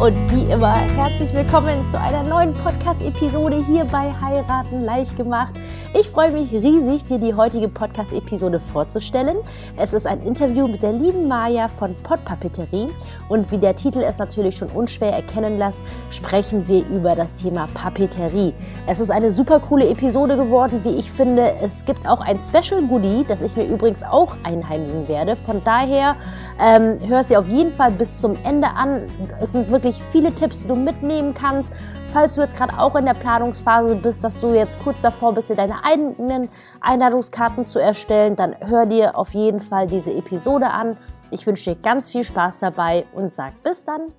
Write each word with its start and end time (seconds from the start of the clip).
und 0.00 0.14
wie 0.32 0.50
immer 0.50 0.74
herzlich 0.74 1.32
willkommen 1.32 1.88
zu 1.88 2.00
einer 2.00 2.24
neuen 2.24 2.52
Podcast-Episode 2.54 3.64
hier 3.64 3.84
bei 3.84 4.12
Heiraten 4.20 4.84
leicht 4.84 5.16
gemacht. 5.16 5.54
Ich 5.96 6.08
freue 6.08 6.32
mich 6.32 6.50
riesig, 6.50 7.04
dir 7.04 7.18
die 7.18 7.34
heutige 7.34 7.68
Podcast-Episode 7.68 8.60
vorzustellen. 8.72 9.36
Es 9.76 9.92
ist 9.92 10.08
ein 10.08 10.20
Interview 10.24 10.66
mit 10.66 10.82
der 10.82 10.92
lieben 10.92 11.28
Maja 11.28 11.68
von 11.68 11.94
Pottpapeterie 12.02 12.88
und 13.28 13.48
wie 13.52 13.58
der 13.58 13.76
Titel 13.76 14.00
es 14.00 14.18
natürlich 14.18 14.56
schon 14.56 14.70
unschwer 14.70 15.12
erkennen 15.12 15.56
lässt, 15.56 15.78
sprechen 16.10 16.66
wir 16.66 16.84
über 16.88 17.14
das 17.14 17.32
Thema 17.34 17.68
Papeterie. 17.74 18.52
Es 18.88 18.98
ist 18.98 19.12
eine 19.12 19.30
super 19.30 19.60
coole 19.60 19.88
Episode 19.88 20.36
geworden, 20.36 20.80
wie 20.82 20.96
ich 20.96 21.12
finde. 21.12 21.52
Es 21.62 21.84
gibt 21.84 22.08
auch 22.08 22.20
ein 22.20 22.40
Special 22.40 22.82
Goodie, 22.82 23.24
das 23.28 23.40
ich 23.40 23.56
mir 23.56 23.64
übrigens 23.64 24.02
auch 24.02 24.34
einheimsen 24.42 25.06
werde. 25.06 25.36
Von 25.36 25.62
daher 25.62 26.16
ähm, 26.60 26.98
hör 27.06 27.22
sie 27.22 27.36
auf 27.36 27.46
jeden 27.46 27.72
Fall 27.72 27.92
bis 27.92 28.18
zum 28.18 28.36
Ende 28.42 28.66
an. 28.66 29.02
Es 29.40 29.52
sind 29.52 29.70
wirklich 29.70 30.02
viele 30.10 30.34
Tipps, 30.34 30.62
die 30.62 30.68
du 30.68 30.74
mitnehmen 30.74 31.34
kannst 31.34 31.72
falls 32.14 32.36
du 32.36 32.42
jetzt 32.42 32.56
gerade 32.56 32.78
auch 32.78 32.94
in 32.94 33.06
der 33.06 33.14
Planungsphase 33.14 33.96
bist, 33.96 34.22
dass 34.22 34.40
du 34.40 34.54
jetzt 34.54 34.78
kurz 34.78 35.02
davor 35.02 35.34
bist, 35.34 35.50
dir 35.50 35.56
deine 35.56 35.84
eigenen 35.84 36.48
Einladungskarten 36.80 37.64
zu 37.64 37.80
erstellen, 37.80 38.36
dann 38.36 38.56
hör 38.60 38.86
dir 38.86 39.18
auf 39.18 39.34
jeden 39.34 39.58
Fall 39.58 39.88
diese 39.88 40.12
Episode 40.12 40.70
an. 40.70 40.96
Ich 41.32 41.44
wünsche 41.44 41.74
dir 41.74 41.82
ganz 41.82 42.08
viel 42.08 42.22
Spaß 42.22 42.60
dabei 42.60 43.04
und 43.14 43.34
sag 43.34 43.60
bis 43.64 43.84
dann. 43.84 44.12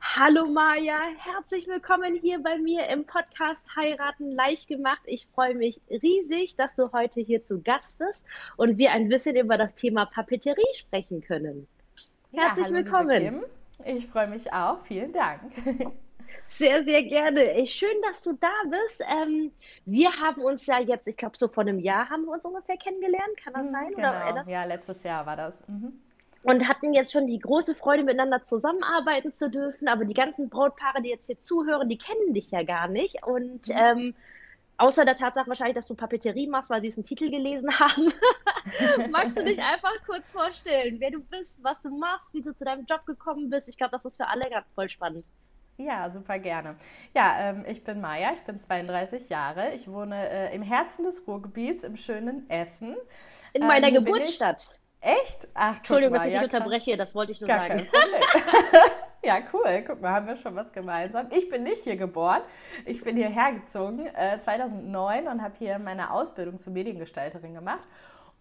Hallo 0.00 0.46
Maja, 0.46 0.98
herzlich 1.18 1.68
willkommen 1.68 2.14
hier 2.14 2.42
bei 2.42 2.56
mir 2.56 2.88
im 2.88 3.04
Podcast 3.04 3.76
Heiraten 3.76 4.30
leicht 4.30 4.68
gemacht. 4.68 5.02
Ich 5.04 5.28
freue 5.34 5.54
mich 5.54 5.82
riesig, 5.90 6.56
dass 6.56 6.76
du 6.76 6.92
heute 6.92 7.20
hier 7.20 7.42
zu 7.42 7.60
Gast 7.60 7.98
bist 7.98 8.24
und 8.56 8.78
wir 8.78 8.92
ein 8.92 9.10
bisschen 9.10 9.36
über 9.36 9.58
das 9.58 9.74
Thema 9.74 10.06
Papeterie 10.06 10.62
sprechen 10.74 11.20
können. 11.20 11.66
Herzlich 12.32 12.68
ja, 12.68 12.74
hallo, 12.74 12.84
willkommen. 12.84 13.44
Ich 13.84 14.06
freue 14.06 14.28
mich 14.28 14.52
auch. 14.52 14.80
Vielen 14.82 15.12
Dank. 15.12 15.40
Sehr, 16.46 16.84
sehr 16.84 17.02
gerne. 17.02 17.66
Schön, 17.66 17.94
dass 18.02 18.22
du 18.22 18.32
da 18.34 18.52
bist. 18.68 19.02
Ähm, 19.08 19.50
wir 19.86 20.10
haben 20.12 20.42
uns 20.42 20.66
ja 20.66 20.78
jetzt, 20.78 21.06
ich 21.08 21.16
glaube, 21.16 21.36
so 21.36 21.48
vor 21.48 21.62
einem 21.62 21.78
Jahr 21.78 22.10
haben 22.10 22.24
wir 22.24 22.32
uns 22.32 22.44
ungefähr 22.44 22.76
kennengelernt. 22.76 23.36
Kann 23.42 23.54
das 23.54 23.68
mhm, 23.68 23.72
sein? 23.72 23.88
Genau. 23.94 24.50
Ja, 24.50 24.64
letztes 24.64 25.02
Jahr 25.02 25.26
war 25.26 25.36
das. 25.36 25.66
Mhm. 25.68 26.00
Und 26.42 26.68
hatten 26.68 26.92
jetzt 26.92 27.12
schon 27.12 27.26
die 27.26 27.38
große 27.38 27.74
Freude, 27.74 28.02
miteinander 28.04 28.44
zusammenarbeiten 28.44 29.32
zu 29.32 29.48
dürfen. 29.48 29.88
Aber 29.88 30.04
die 30.04 30.14
ganzen 30.14 30.50
Brautpaare, 30.50 31.02
die 31.02 31.08
jetzt 31.08 31.26
hier 31.26 31.38
zuhören, 31.38 31.88
die 31.88 31.98
kennen 31.98 32.34
dich 32.34 32.50
ja 32.50 32.62
gar 32.62 32.88
nicht. 32.88 33.24
Und 33.26 33.68
mhm. 33.68 33.74
ähm, 33.74 34.14
Außer 34.76 35.04
der 35.04 35.14
Tatsache 35.14 35.46
wahrscheinlich, 35.48 35.76
dass 35.76 35.86
du 35.86 35.94
Papeterie 35.94 36.48
machst, 36.48 36.70
weil 36.70 36.82
sie 36.82 36.88
es 36.88 36.96
einen 36.96 37.04
Titel 37.04 37.30
gelesen 37.30 37.70
haben. 37.78 38.12
Magst 39.10 39.36
du 39.36 39.44
dich 39.44 39.58
einfach 39.62 39.92
kurz 40.06 40.32
vorstellen, 40.32 40.96
wer 40.98 41.10
du 41.10 41.20
bist, 41.20 41.62
was 41.62 41.82
du 41.82 41.90
machst, 41.96 42.34
wie 42.34 42.42
du 42.42 42.54
zu 42.54 42.64
deinem 42.64 42.84
Job 42.84 43.06
gekommen 43.06 43.50
bist? 43.50 43.68
Ich 43.68 43.76
glaube, 43.76 43.92
das 43.92 44.04
ist 44.04 44.16
für 44.16 44.26
alle 44.26 44.48
ganz 44.50 44.66
voll 44.74 44.88
spannend. 44.88 45.24
Ja, 45.76 46.08
super 46.08 46.38
gerne. 46.38 46.76
Ja, 47.14 47.50
ähm, 47.50 47.64
ich 47.66 47.82
bin 47.82 48.00
Maja, 48.00 48.30
ich 48.32 48.40
bin 48.42 48.58
32 48.58 49.28
Jahre. 49.28 49.72
Ich 49.74 49.88
wohne 49.88 50.28
äh, 50.28 50.54
im 50.54 50.62
Herzen 50.62 51.04
des 51.04 51.26
Ruhrgebiets 51.26 51.82
im 51.82 51.96
schönen 51.96 52.48
Essen. 52.48 52.96
In 53.52 53.66
meiner 53.66 53.88
ähm, 53.88 53.94
Geburtsstadt. 53.94 54.78
Echt? 55.00 55.48
Ach, 55.54 55.76
Entschuldigung, 55.78 56.14
dass 56.14 56.26
ich 56.26 56.32
dich 56.32 56.42
unterbreche, 56.42 56.96
das 56.96 57.14
wollte 57.14 57.32
ich 57.32 57.40
nur 57.40 57.48
sagen. 57.48 57.88
ja, 59.24 59.38
cool. 59.52 59.84
Guck 59.86 60.00
mal, 60.00 60.12
haben 60.12 60.26
wir 60.26 60.36
schon 60.36 60.54
was 60.54 60.72
gemeinsam. 60.72 61.26
Ich 61.30 61.48
bin 61.48 61.62
nicht 61.62 61.84
hier 61.84 61.96
geboren. 61.96 62.42
Ich 62.84 63.02
bin 63.02 63.16
hierher 63.16 63.52
gezogen 63.52 64.06
äh, 64.06 64.38
2009 64.38 65.28
und 65.28 65.42
habe 65.42 65.54
hier 65.58 65.78
meine 65.78 66.10
Ausbildung 66.10 66.58
zur 66.58 66.72
Mediengestalterin 66.72 67.54
gemacht 67.54 67.86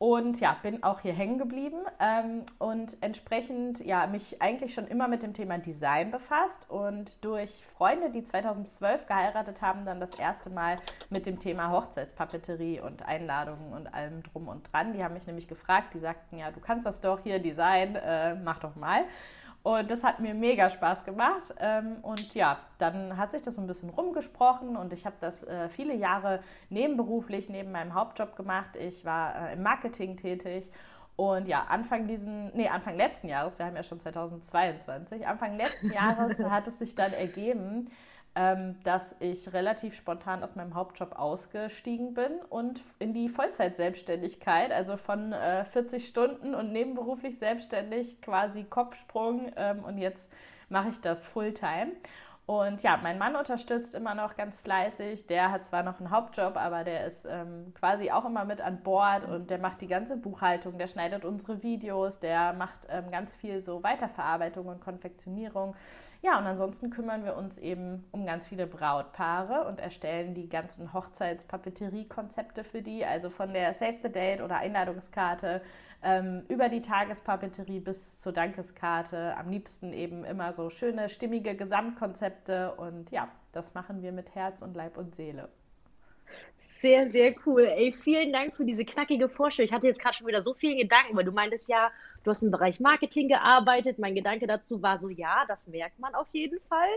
und 0.03 0.41
ja, 0.41 0.57
bin 0.61 0.83
auch 0.83 0.99
hier 0.99 1.13
hängen 1.13 1.37
geblieben 1.37 1.77
ähm, 2.01 2.41
und 2.59 2.97
entsprechend 2.99 3.79
ja, 3.85 4.05
mich 4.05 4.41
eigentlich 4.41 4.73
schon 4.73 4.85
immer 4.87 5.07
mit 5.07 5.23
dem 5.23 5.33
Thema 5.33 5.59
Design 5.59 6.11
befasst 6.11 6.69
und 6.69 7.23
durch 7.23 7.63
Freunde, 7.77 8.09
die 8.09 8.25
2012 8.25 9.05
geheiratet 9.05 9.61
haben, 9.61 9.85
dann 9.85 10.01
das 10.01 10.13
erste 10.15 10.49
Mal 10.49 10.77
mit 11.09 11.25
dem 11.25 11.39
Thema 11.39 11.71
Hochzeitspapeterie 11.71 12.81
und 12.81 13.05
Einladungen 13.05 13.71
und 13.71 13.93
allem 13.93 14.23
drum 14.23 14.49
und 14.49 14.69
dran. 14.73 14.91
Die 14.91 15.01
haben 15.03 15.13
mich 15.13 15.25
nämlich 15.25 15.47
gefragt, 15.47 15.93
die 15.93 15.99
sagten, 15.99 16.37
ja, 16.37 16.51
du 16.51 16.59
kannst 16.59 16.85
das 16.85 16.99
doch 16.99 17.21
hier, 17.21 17.39
Design, 17.39 17.95
äh, 17.95 18.35
mach 18.35 18.59
doch 18.59 18.75
mal. 18.75 19.05
Und 19.63 19.89
das 19.89 20.03
hat 20.03 20.19
mir 20.19 20.33
mega 20.33 20.69
Spaß 20.69 21.05
gemacht. 21.05 21.55
Ähm, 21.59 21.97
und 22.01 22.35
ja, 22.35 22.59
dann 22.79 23.17
hat 23.17 23.31
sich 23.31 23.41
das 23.41 23.55
so 23.55 23.61
ein 23.61 23.67
bisschen 23.67 23.89
rumgesprochen 23.89 24.75
und 24.75 24.91
ich 24.91 25.05
habe 25.05 25.15
das 25.21 25.43
äh, 25.43 25.69
viele 25.69 25.95
Jahre 25.95 26.41
nebenberuflich, 26.69 27.49
neben 27.49 27.71
meinem 27.71 27.93
Hauptjob 27.93 28.35
gemacht. 28.35 28.75
Ich 28.75 29.05
war 29.05 29.49
äh, 29.49 29.53
im 29.53 29.63
Marketing 29.63 30.17
tätig. 30.17 30.69
Und 31.15 31.47
ja, 31.47 31.65
Anfang 31.69 32.07
diesen, 32.07 32.51
nee, 32.55 32.67
Anfang 32.67 32.97
letzten 32.97 33.29
Jahres, 33.29 33.57
wir 33.57 33.65
haben 33.67 33.75
ja 33.75 33.83
schon 33.83 33.99
2022, 33.99 35.25
Anfang 35.25 35.55
letzten 35.55 35.91
Jahres 35.93 36.37
hat 36.39 36.67
es 36.67 36.79
sich 36.79 36.95
dann 36.95 37.13
ergeben, 37.13 37.89
dass 38.35 39.15
ich 39.19 39.53
relativ 39.53 39.93
spontan 39.93 40.41
aus 40.41 40.55
meinem 40.55 40.73
Hauptjob 40.73 41.15
ausgestiegen 41.19 42.15
bin 42.15 42.39
und 42.49 42.81
in 42.97 43.13
die 43.13 43.29
Vollzeitselbstständigkeit, 43.29 44.71
also 44.71 44.97
von 44.97 45.33
äh, 45.33 45.65
40 45.65 46.07
Stunden 46.07 46.55
und 46.55 46.71
nebenberuflich 46.71 47.37
selbstständig, 47.37 48.21
quasi 48.21 48.63
Kopfsprung 48.63 49.51
ähm, 49.55 49.83
und 49.83 49.99
jetzt 49.99 50.31
mache 50.69 50.89
ich 50.89 50.99
das 50.99 51.25
Fulltime. 51.25 51.91
Und 52.45 52.83
ja, 52.83 52.99
mein 53.01 53.17
Mann 53.17 53.37
unterstützt 53.37 53.95
immer 53.95 54.15
noch 54.15 54.35
ganz 54.35 54.59
fleißig. 54.59 55.27
Der 55.27 55.51
hat 55.51 55.65
zwar 55.65 55.81
noch 55.83 55.99
einen 55.99 56.11
Hauptjob, 56.11 56.57
aber 56.57 56.83
der 56.83 57.05
ist 57.05 57.25
ähm, 57.25 57.73
quasi 57.73 58.11
auch 58.11 58.25
immer 58.25 58.43
mit 58.43 58.59
an 58.59 58.83
Bord 58.83 59.23
und 59.23 59.49
der 59.49 59.59
macht 59.59 59.79
die 59.79 59.87
ganze 59.87 60.17
Buchhaltung, 60.17 60.77
der 60.77 60.87
schneidet 60.87 61.23
unsere 61.23 61.63
Videos, 61.63 62.19
der 62.19 62.51
macht 62.51 62.87
ähm, 62.89 63.11
ganz 63.11 63.33
viel 63.33 63.63
so 63.63 63.81
Weiterverarbeitung 63.81 64.65
und 64.65 64.81
Konfektionierung. 64.81 65.73
Ja, 66.23 66.39
und 66.39 66.45
ansonsten 66.45 66.89
kümmern 66.89 67.25
wir 67.25 67.35
uns 67.35 67.57
eben 67.57 68.05
um 68.11 68.25
ganz 68.25 68.47
viele 68.47 68.65
Brautpaare 68.65 69.67
und 69.67 69.81
erstellen 69.81 70.33
die 70.33 70.47
ganzen 70.47 70.93
Hochzeitspapeterie-Konzepte 70.93 72.63
für 72.63 72.81
die, 72.81 73.05
also 73.05 73.29
von 73.29 73.51
der 73.51 73.73
Save 73.73 73.97
the 74.03 74.09
Date 74.09 74.39
oder 74.39 74.55
Einladungskarte 74.55 75.61
ähm, 76.01 76.43
über 76.47 76.69
die 76.69 76.79
Tagespapeterie 76.79 77.81
bis 77.81 78.21
zur 78.21 78.31
Dankeskarte. 78.31 79.35
Am 79.35 79.49
liebsten 79.49 79.91
eben 79.91 80.23
immer 80.23 80.53
so 80.53 80.69
schöne, 80.69 81.09
stimmige 81.09 81.57
Gesamtkonzepte 81.57 82.73
und 82.75 83.11
ja, 83.11 83.27
das 83.51 83.73
machen 83.73 84.01
wir 84.01 84.13
mit 84.13 84.33
Herz 84.33 84.61
und 84.61 84.77
Leib 84.77 84.95
und 84.95 85.15
Seele. 85.15 85.49
Sehr, 86.81 87.09
sehr 87.09 87.35
cool. 87.45 87.63
Ey, 87.63 87.91
vielen 87.91 88.31
Dank 88.31 88.55
für 88.55 88.63
diese 88.63 88.85
knackige 88.85 89.27
Vorstellung. 89.27 89.67
Ich 89.67 89.73
hatte 89.73 89.87
jetzt 89.87 89.99
gerade 89.99 90.15
schon 90.15 90.27
wieder 90.27 90.41
so 90.41 90.53
viele 90.53 90.77
Gedanken, 90.77 91.17
weil 91.17 91.25
du 91.25 91.33
meintest 91.33 91.67
ja, 91.67 91.91
Du 92.23 92.29
hast 92.29 92.41
im 92.41 92.51
Bereich 92.51 92.79
Marketing 92.79 93.27
gearbeitet. 93.27 93.99
Mein 93.99 94.15
Gedanke 94.15 94.47
dazu 94.47 94.81
war 94.81 94.97
so, 94.97 95.09
ja, 95.09 95.43
das 95.47 95.67
merkt 95.67 95.99
man 95.99 96.15
auf 96.15 96.27
jeden 96.31 96.59
Fall. 96.61 96.89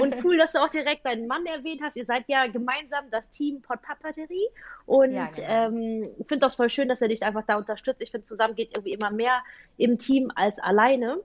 Und 0.00 0.14
cool, 0.24 0.36
dass 0.36 0.52
du 0.52 0.58
auch 0.58 0.68
direkt 0.68 1.06
deinen 1.06 1.26
Mann 1.26 1.46
erwähnt 1.46 1.80
hast. 1.82 1.96
Ihr 1.96 2.04
seid 2.04 2.24
ja 2.28 2.46
gemeinsam 2.46 3.04
das 3.10 3.30
Team 3.30 3.62
Podpapeterie. 3.62 4.48
Und 4.84 5.14
ja, 5.14 5.26
genau. 5.26 5.48
ähm, 5.48 6.10
ich 6.18 6.26
finde 6.26 6.40
das 6.40 6.54
voll 6.54 6.68
schön, 6.68 6.88
dass 6.88 7.00
er 7.00 7.08
dich 7.08 7.22
einfach 7.22 7.44
da 7.46 7.56
unterstützt. 7.56 8.02
Ich 8.02 8.10
finde, 8.10 8.24
zusammen 8.24 8.54
geht 8.54 8.76
irgendwie 8.76 8.92
immer 8.92 9.10
mehr 9.10 9.42
im 9.78 9.98
Team 9.98 10.30
als 10.34 10.58
alleine. 10.58 11.20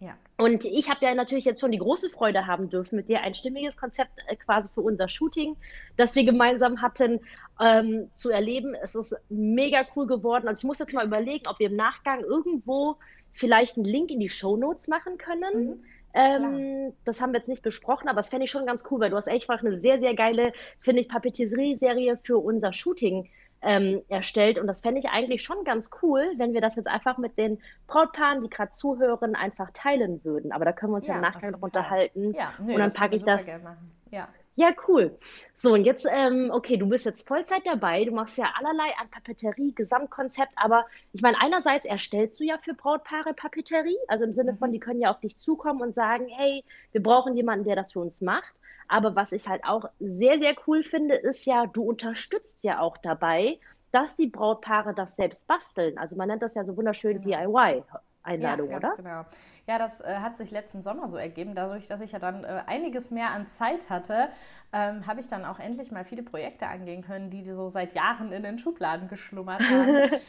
Ja. 0.00 0.16
Und 0.38 0.64
ich 0.64 0.88
habe 0.88 1.04
ja 1.04 1.14
natürlich 1.14 1.44
jetzt 1.44 1.60
schon 1.60 1.72
die 1.72 1.78
große 1.78 2.08
Freude 2.08 2.46
haben 2.46 2.70
dürfen, 2.70 2.96
mit 2.96 3.10
dir 3.10 3.20
ein 3.20 3.34
stimmiges 3.34 3.76
Konzept 3.76 4.12
äh, 4.26 4.36
quasi 4.36 4.70
für 4.74 4.80
unser 4.80 5.08
Shooting, 5.08 5.56
das 5.96 6.16
wir 6.16 6.24
gemeinsam 6.24 6.80
hatten, 6.80 7.20
ähm, 7.60 8.10
zu 8.14 8.30
erleben. 8.30 8.74
Es 8.74 8.94
ist 8.94 9.14
mega 9.28 9.86
cool 9.94 10.06
geworden. 10.06 10.48
Also 10.48 10.60
ich 10.60 10.64
muss 10.64 10.78
jetzt 10.78 10.94
mal 10.94 11.06
überlegen, 11.06 11.46
ob 11.48 11.58
wir 11.58 11.68
im 11.68 11.76
Nachgang 11.76 12.20
irgendwo 12.20 12.96
vielleicht 13.34 13.76
einen 13.76 13.84
Link 13.84 14.10
in 14.10 14.20
die 14.20 14.30
Show 14.30 14.56
Notes 14.56 14.88
machen 14.88 15.18
können. 15.18 15.66
Mhm. 15.66 15.84
Ähm, 16.14 16.92
das 17.04 17.20
haben 17.20 17.32
wir 17.32 17.38
jetzt 17.38 17.48
nicht 17.48 17.62
besprochen, 17.62 18.08
aber 18.08 18.16
das 18.16 18.30
fände 18.30 18.44
ich 18.44 18.50
schon 18.50 18.66
ganz 18.66 18.84
cool, 18.90 19.00
weil 19.00 19.10
du 19.10 19.16
hast 19.16 19.28
echt 19.28 19.48
eine 19.48 19.78
sehr, 19.78 20.00
sehr 20.00 20.14
geile, 20.14 20.52
finde 20.80 21.02
ich, 21.02 21.08
Papeterie-Serie 21.08 22.18
für 22.24 22.38
unser 22.38 22.72
Shooting 22.72 23.28
ähm, 23.62 24.02
erstellt. 24.08 24.58
Und 24.58 24.66
das 24.66 24.80
fände 24.80 24.98
ich 24.98 25.08
eigentlich 25.08 25.42
schon 25.42 25.64
ganz 25.64 25.90
cool, 26.02 26.22
wenn 26.36 26.54
wir 26.54 26.60
das 26.60 26.76
jetzt 26.76 26.88
einfach 26.88 27.18
mit 27.18 27.36
den 27.38 27.58
Brautpaaren, 27.86 28.42
die 28.42 28.50
gerade 28.50 28.72
zuhören, 28.72 29.34
einfach 29.34 29.70
teilen 29.72 30.24
würden. 30.24 30.52
Aber 30.52 30.64
da 30.64 30.72
können 30.72 30.92
wir 30.92 30.96
uns 30.96 31.06
ja, 31.06 31.14
ja 31.14 31.18
im 31.18 31.22
Nachgang 31.22 31.50
noch 31.52 31.62
unterhalten. 31.62 32.34
Ja, 32.34 32.52
nö, 32.58 32.74
und 32.74 32.78
dann 32.78 32.92
packe 32.92 33.16
ich 33.16 33.24
das. 33.24 33.62
Ja. 34.10 34.28
Ja, 34.56 34.72
cool. 34.88 35.16
So, 35.54 35.72
und 35.72 35.84
jetzt, 35.84 36.06
ähm, 36.10 36.50
okay, 36.52 36.76
du 36.76 36.86
bist 36.86 37.06
jetzt 37.06 37.26
Vollzeit 37.26 37.62
dabei, 37.64 38.04
du 38.04 38.10
machst 38.10 38.36
ja 38.36 38.52
allerlei 38.58 38.92
an 39.00 39.08
Papeterie, 39.08 39.72
Gesamtkonzept, 39.74 40.52
aber 40.56 40.84
ich 41.12 41.22
meine, 41.22 41.40
einerseits 41.40 41.86
erstellst 41.86 42.38
du 42.40 42.44
ja 42.44 42.58
für 42.58 42.74
Brautpaare 42.74 43.32
Papeterie, 43.32 43.96
also 44.08 44.24
im 44.24 44.34
Sinne 44.34 44.56
von, 44.56 44.68
mhm. 44.68 44.74
die 44.74 44.80
können 44.80 45.00
ja 45.00 45.10
auf 45.10 45.20
dich 45.20 45.38
zukommen 45.38 45.80
und 45.80 45.94
sagen, 45.94 46.26
hey, 46.28 46.62
wir 46.92 47.02
brauchen 47.02 47.36
jemanden, 47.36 47.64
der 47.64 47.76
das 47.76 47.92
für 47.92 48.00
uns 48.00 48.20
macht. 48.20 48.52
Aber 48.90 49.14
was 49.14 49.30
ich 49.30 49.48
halt 49.48 49.64
auch 49.64 49.88
sehr, 50.00 50.40
sehr 50.40 50.54
cool 50.66 50.82
finde, 50.82 51.14
ist 51.14 51.46
ja, 51.46 51.66
du 51.66 51.84
unterstützt 51.84 52.64
ja 52.64 52.80
auch 52.80 52.96
dabei, 52.96 53.60
dass 53.92 54.16
die 54.16 54.26
Brautpaare 54.26 54.94
das 54.94 55.14
selbst 55.14 55.46
basteln. 55.46 55.96
Also 55.96 56.16
man 56.16 56.26
nennt 56.26 56.42
das 56.42 56.56
ja 56.56 56.64
so 56.64 56.76
wunderschön 56.76 57.22
genau. 57.22 57.38
DIY. 57.38 57.84
Einladung, 58.22 58.70
ja, 58.70 58.76
oder? 58.76 58.96
Genau. 58.96 59.24
Ja, 59.66 59.78
das 59.78 60.00
äh, 60.00 60.16
hat 60.16 60.36
sich 60.36 60.50
letzten 60.50 60.82
Sommer 60.82 61.08
so 61.08 61.16
ergeben. 61.16 61.54
Dadurch, 61.54 61.86
dass 61.86 62.00
ich 62.00 62.10
ja 62.12 62.18
dann 62.18 62.42
äh, 62.42 62.62
einiges 62.66 63.12
mehr 63.12 63.30
an 63.30 63.46
Zeit 63.46 63.88
hatte, 63.88 64.28
ähm, 64.72 65.06
habe 65.06 65.20
ich 65.20 65.28
dann 65.28 65.44
auch 65.44 65.60
endlich 65.60 65.92
mal 65.92 66.04
viele 66.04 66.24
Projekte 66.24 66.66
angehen 66.66 67.02
können, 67.02 67.30
die, 67.30 67.42
die 67.42 67.54
so 67.54 67.70
seit 67.70 67.94
Jahren 67.94 68.32
in 68.32 68.42
den 68.42 68.58
Schubladen 68.58 69.08
geschlummert 69.08 69.62
haben. 69.62 70.10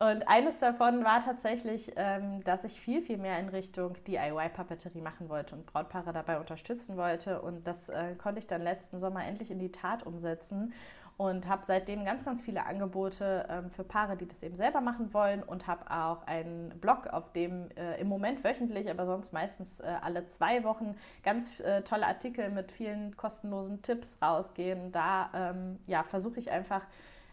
Und 0.00 0.28
eines 0.28 0.60
davon 0.60 1.04
war 1.04 1.24
tatsächlich, 1.24 1.92
ähm, 1.96 2.44
dass 2.44 2.62
ich 2.62 2.80
viel, 2.80 3.02
viel 3.02 3.18
mehr 3.18 3.40
in 3.40 3.48
Richtung 3.48 3.96
DIY-Papeterie 4.06 5.00
machen 5.00 5.28
wollte 5.28 5.56
und 5.56 5.66
Brautpaare 5.66 6.12
dabei 6.12 6.38
unterstützen 6.38 6.96
wollte. 6.96 7.42
Und 7.42 7.66
das 7.66 7.88
äh, 7.88 8.14
konnte 8.14 8.38
ich 8.38 8.46
dann 8.46 8.62
letzten 8.62 9.00
Sommer 9.00 9.26
endlich 9.26 9.50
in 9.50 9.58
die 9.58 9.72
Tat 9.72 10.04
umsetzen 10.06 10.72
und 11.16 11.48
habe 11.48 11.62
seitdem 11.66 12.04
ganz, 12.04 12.24
ganz 12.24 12.42
viele 12.42 12.64
Angebote 12.64 13.44
ähm, 13.50 13.70
für 13.70 13.82
Paare, 13.82 14.16
die 14.16 14.28
das 14.28 14.40
eben 14.44 14.54
selber 14.54 14.80
machen 14.80 15.12
wollen 15.12 15.42
und 15.42 15.66
habe 15.66 15.90
auch 15.90 16.24
einen 16.28 16.78
Blog, 16.80 17.08
auf 17.08 17.32
dem 17.32 17.68
äh, 17.72 18.00
im 18.00 18.06
Moment 18.06 18.44
wöchentlich, 18.44 18.88
aber 18.88 19.04
sonst 19.04 19.32
meistens 19.32 19.80
äh, 19.80 19.96
alle 20.00 20.26
zwei 20.26 20.62
Wochen 20.62 20.94
ganz 21.24 21.58
äh, 21.58 21.82
tolle 21.82 22.06
Artikel 22.06 22.50
mit 22.50 22.70
vielen 22.70 23.16
kostenlosen 23.16 23.82
Tipps 23.82 24.16
rausgehen. 24.22 24.92
Da 24.92 25.30
ähm, 25.34 25.80
ja, 25.88 26.04
versuche 26.04 26.38
ich 26.38 26.52
einfach 26.52 26.82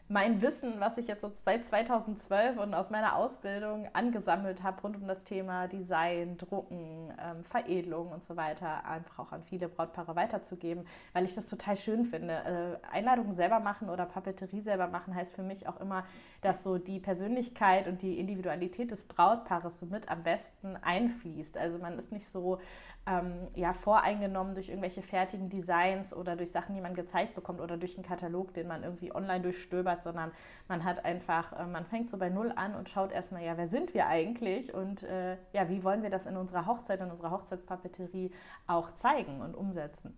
mein 0.08 0.40
Wissen, 0.42 0.80
was 0.80 1.00
ich 1.00 1.08
jetzt 1.08 1.22
so 1.22 1.32
seit 1.34 1.66
2012 1.66 2.60
und 2.60 2.76
aus 2.76 2.92
meiner 2.92 3.16
Ausbildung 3.16 3.88
angesammelt 3.94 4.62
habe 4.62 4.80
rund 4.82 4.98
um 4.98 5.08
das 5.08 5.24
Thema 5.24 5.68
Design, 5.68 6.38
Drucken, 6.38 7.12
ähm, 7.20 7.44
Veredelung 7.44 8.12
und 8.12 8.24
so 8.24 8.36
weiter, 8.36 8.86
einfach 8.86 9.18
auch 9.18 9.32
an 9.32 9.42
viele 9.44 9.68
Brautpaare 9.68 10.16
weiterzugeben, 10.16 10.86
weil 11.14 11.26
ich 11.26 11.34
das 11.34 11.48
total 11.48 11.76
schön 11.76 12.06
finde. 12.06 12.80
Äh, 12.84 12.88
Einladungen 12.96 13.34
selber 13.34 13.60
machen 13.60 13.90
oder 13.90 14.06
Papeterie 14.06 14.62
selber 14.62 14.88
machen 14.88 15.16
heißt 15.16 15.34
für 15.34 15.44
mich 15.44 15.68
auch 15.68 15.82
immer, 15.82 16.06
dass 16.42 16.62
so 16.62 16.78
die 16.78 17.00
Persönlichkeit 17.00 17.88
und 17.88 18.04
die 18.04 18.20
Individualität 18.20 18.92
des 18.92 19.08
Brautpaares 19.08 19.80
so 19.80 19.88
mit 19.88 20.10
am 20.10 20.22
besten 20.22 20.78
einfließt. 20.78 21.58
Also 21.58 21.80
man 21.80 21.98
ist 21.98 22.12
nicht 22.12 22.28
so 22.28 22.60
ähm, 23.08 23.48
ja, 23.54 23.74
voreingenommen 23.74 24.56
durch 24.56 24.70
irgendwelche 24.70 25.02
fertigen 25.02 25.50
Designs 25.50 26.14
oder 26.14 26.36
durch 26.36 26.52
Sachen, 26.52 26.74
die 26.74 26.82
man 26.82 26.96
gezeigt 26.96 27.36
bekommt 27.36 27.62
oder 27.62 27.78
durch 27.78 27.96
einen 27.96 28.06
Katalog, 28.06 28.54
den 28.54 28.68
man 28.68 28.84
irgendwie 28.84 29.14
online 29.14 29.42
durchstöbert, 29.42 30.02
sondern 30.02 30.32
man 30.68 30.84
hat 30.84 31.06
einfach, 31.06 31.54
äh, 31.54 31.66
man 31.66 31.86
fängt 31.86 32.10
so 32.10 32.18
bei 32.18 32.30
Null 32.30 32.52
an 32.56 32.74
und 32.76 32.90
schaut 32.90 33.12
erstmal, 33.12 33.44
ja, 33.44 33.58
wer 33.58 33.68
sind 33.68 33.94
wir 33.94 34.08
eigentlich 34.08 34.74
und 34.74 35.04
äh, 35.04 35.38
ja, 35.54 35.70
wie 35.70 35.84
wollen 35.84 36.02
wir 36.02 36.10
das 36.10 36.26
in 36.26 36.36
unserer 36.36 36.66
Hochzeit, 36.66 37.02
in 37.02 37.12
unserer 37.12 37.32
Hochzeitspapeterie 37.32 38.32
auch 38.68 38.94
zeigen 38.96 39.42
und 39.42 39.56
umsetzen. 39.56 40.18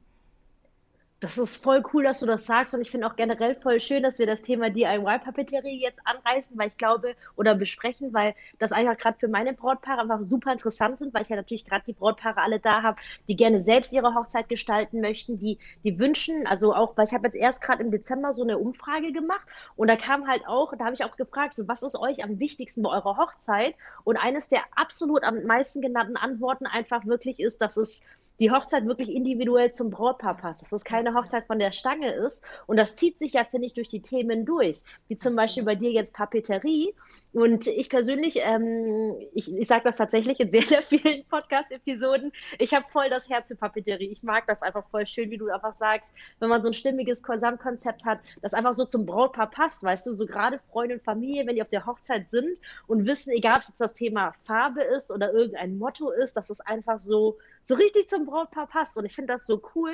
Das 1.19 1.39
ist 1.39 1.55
voll 1.55 1.81
cool, 1.93 2.03
dass 2.03 2.19
du 2.19 2.27
das 2.27 2.45
sagst 2.45 2.75
und 2.75 2.81
ich 2.81 2.91
finde 2.91 3.07
auch 3.07 3.15
generell 3.15 3.55
voll 3.55 3.79
schön, 3.79 4.03
dass 4.03 4.19
wir 4.19 4.27
das 4.27 4.43
Thema 4.43 4.69
DIY-Papeterie 4.69 5.81
jetzt 5.81 5.99
anreißen, 6.05 6.55
weil 6.59 6.67
ich 6.67 6.77
glaube 6.77 7.15
oder 7.35 7.55
besprechen, 7.55 8.13
weil 8.13 8.35
das 8.59 8.71
einfach 8.71 8.95
gerade 8.99 9.17
für 9.17 9.27
meine 9.27 9.53
Brautpaare 9.53 10.01
einfach 10.01 10.23
super 10.23 10.51
interessant 10.51 10.99
sind, 10.99 11.15
weil 11.15 11.23
ich 11.23 11.29
ja 11.29 11.35
natürlich 11.35 11.65
gerade 11.65 11.83
die 11.87 11.93
Brautpaare 11.93 12.39
alle 12.41 12.59
da 12.59 12.83
habe, 12.83 12.97
die 13.27 13.35
gerne 13.35 13.61
selbst 13.61 13.93
ihre 13.93 14.13
Hochzeit 14.13 14.47
gestalten 14.47 15.01
möchten, 15.01 15.39
die 15.39 15.57
die 15.83 15.97
wünschen, 15.97 16.45
also 16.45 16.75
auch, 16.75 16.95
weil 16.97 17.07
ich 17.07 17.13
habe 17.15 17.25
jetzt 17.25 17.35
erst 17.35 17.63
gerade 17.63 17.81
im 17.83 17.89
Dezember 17.89 18.31
so 18.31 18.43
eine 18.43 18.59
Umfrage 18.59 19.11
gemacht 19.11 19.47
und 19.75 19.87
da 19.87 19.95
kam 19.95 20.27
halt 20.27 20.47
auch, 20.47 20.71
da 20.77 20.85
habe 20.85 20.93
ich 20.93 21.03
auch 21.03 21.17
gefragt, 21.17 21.57
so 21.57 21.67
was 21.67 21.81
ist 21.81 21.95
euch 21.95 22.23
am 22.23 22.37
wichtigsten 22.37 22.83
bei 22.83 22.91
eurer 22.91 23.17
Hochzeit? 23.17 23.73
Und 24.03 24.17
eines 24.17 24.49
der 24.49 24.61
absolut 24.75 25.23
am 25.23 25.43
meisten 25.45 25.81
genannten 25.81 26.15
Antworten 26.15 26.67
einfach 26.67 27.07
wirklich 27.07 27.39
ist, 27.39 27.59
dass 27.63 27.75
es 27.75 28.03
die 28.39 28.51
Hochzeit 28.51 28.85
wirklich 28.85 29.13
individuell 29.13 29.71
zum 29.71 29.89
Brautpaar 29.89 30.37
passt, 30.37 30.61
dass 30.61 30.71
es 30.71 30.83
keine 30.83 31.13
Hochzeit 31.13 31.47
von 31.47 31.59
der 31.59 31.71
Stange 31.71 32.11
ist. 32.11 32.43
Und 32.67 32.77
das 32.77 32.95
zieht 32.95 33.17
sich 33.17 33.33
ja, 33.33 33.43
finde 33.43 33.67
ich, 33.67 33.73
durch 33.73 33.87
die 33.87 34.01
Themen 34.01 34.45
durch. 34.45 34.83
Wie 35.07 35.17
zum 35.17 35.35
Beispiel 35.35 35.63
bei 35.63 35.75
dir 35.75 35.91
jetzt 35.91 36.13
Papeterie. 36.13 36.93
Und 37.33 37.67
ich 37.67 37.89
persönlich, 37.89 38.39
ähm, 38.41 39.15
ich, 39.33 39.53
ich 39.53 39.67
sage 39.67 39.83
das 39.83 39.97
tatsächlich 39.97 40.39
in 40.39 40.51
sehr, 40.51 40.63
sehr 40.63 40.81
vielen 40.81 41.23
Podcast-Episoden, 41.25 42.31
ich 42.57 42.73
habe 42.73 42.85
voll 42.91 43.09
das 43.09 43.29
Herz 43.29 43.47
für 43.47 43.55
Papeterie. 43.55 44.09
Ich 44.09 44.23
mag 44.23 44.47
das 44.47 44.61
einfach 44.61 44.87
voll 44.89 45.05
schön, 45.05 45.29
wie 45.29 45.37
du 45.37 45.49
einfach 45.49 45.73
sagst, 45.73 46.13
wenn 46.39 46.49
man 46.49 46.61
so 46.61 46.69
ein 46.69 46.73
stimmiges 46.73 47.21
Gesamtkonzept 47.21 48.05
hat, 48.05 48.19
das 48.41 48.53
einfach 48.53 48.73
so 48.73 48.85
zum 48.85 49.05
Brautpaar 49.05 49.49
passt, 49.49 49.83
weißt 49.83 50.07
du, 50.07 50.13
so 50.13 50.25
gerade 50.25 50.59
Freunde 50.71 50.95
und 50.95 51.03
Familie, 51.03 51.45
wenn 51.45 51.55
die 51.55 51.61
auf 51.61 51.69
der 51.69 51.85
Hochzeit 51.85 52.29
sind 52.29 52.57
und 52.87 53.05
wissen, 53.05 53.31
egal 53.31 53.57
ob 53.57 53.61
es 53.63 53.69
jetzt 53.69 53.81
das 53.81 53.93
Thema 53.93 54.31
Farbe 54.45 54.81
ist 54.81 55.11
oder 55.11 55.33
irgendein 55.33 55.77
Motto 55.77 56.11
ist, 56.11 56.37
dass 56.37 56.49
es 56.49 56.59
einfach 56.61 56.99
so 56.99 57.37
so 57.67 57.75
richtig 57.75 58.07
zum 58.07 58.25
Brautpaar 58.25 58.67
passt. 58.67 58.97
Und 58.97 59.05
ich 59.05 59.13
finde 59.13 59.33
das 59.33 59.45
so 59.45 59.61
cool, 59.75 59.91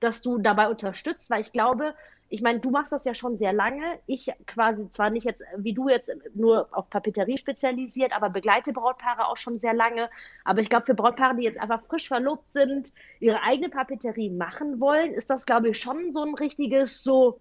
dass 0.00 0.22
du 0.22 0.38
dabei 0.38 0.68
unterstützt, 0.68 1.30
weil 1.30 1.40
ich 1.40 1.52
glaube, 1.52 1.94
ich 2.28 2.42
meine, 2.42 2.60
du 2.60 2.70
machst 2.70 2.92
das 2.92 3.04
ja 3.04 3.14
schon 3.14 3.36
sehr 3.36 3.52
lange. 3.52 3.98
Ich 4.06 4.30
quasi 4.46 4.88
zwar 4.90 5.10
nicht 5.10 5.24
jetzt, 5.24 5.42
wie 5.56 5.72
du 5.72 5.88
jetzt, 5.88 6.10
nur 6.34 6.68
auf 6.72 6.90
Papeterie 6.90 7.38
spezialisiert, 7.38 8.12
aber 8.12 8.28
begleite 8.28 8.72
Brautpaare 8.72 9.28
auch 9.28 9.36
schon 9.36 9.58
sehr 9.58 9.72
lange. 9.72 10.10
Aber 10.44 10.60
ich 10.60 10.68
glaube, 10.68 10.86
für 10.86 10.94
Brautpaare, 10.94 11.36
die 11.36 11.44
jetzt 11.44 11.60
einfach 11.60 11.82
frisch 11.84 12.08
verlobt 12.08 12.52
sind, 12.52 12.92
ihre 13.20 13.42
eigene 13.42 13.70
Papeterie 13.70 14.30
machen 14.30 14.80
wollen, 14.80 15.14
ist 15.14 15.30
das, 15.30 15.46
glaube 15.46 15.70
ich, 15.70 15.78
schon 15.78 16.12
so 16.12 16.24
ein 16.24 16.34
richtiges 16.34 17.02
so, 17.02 17.40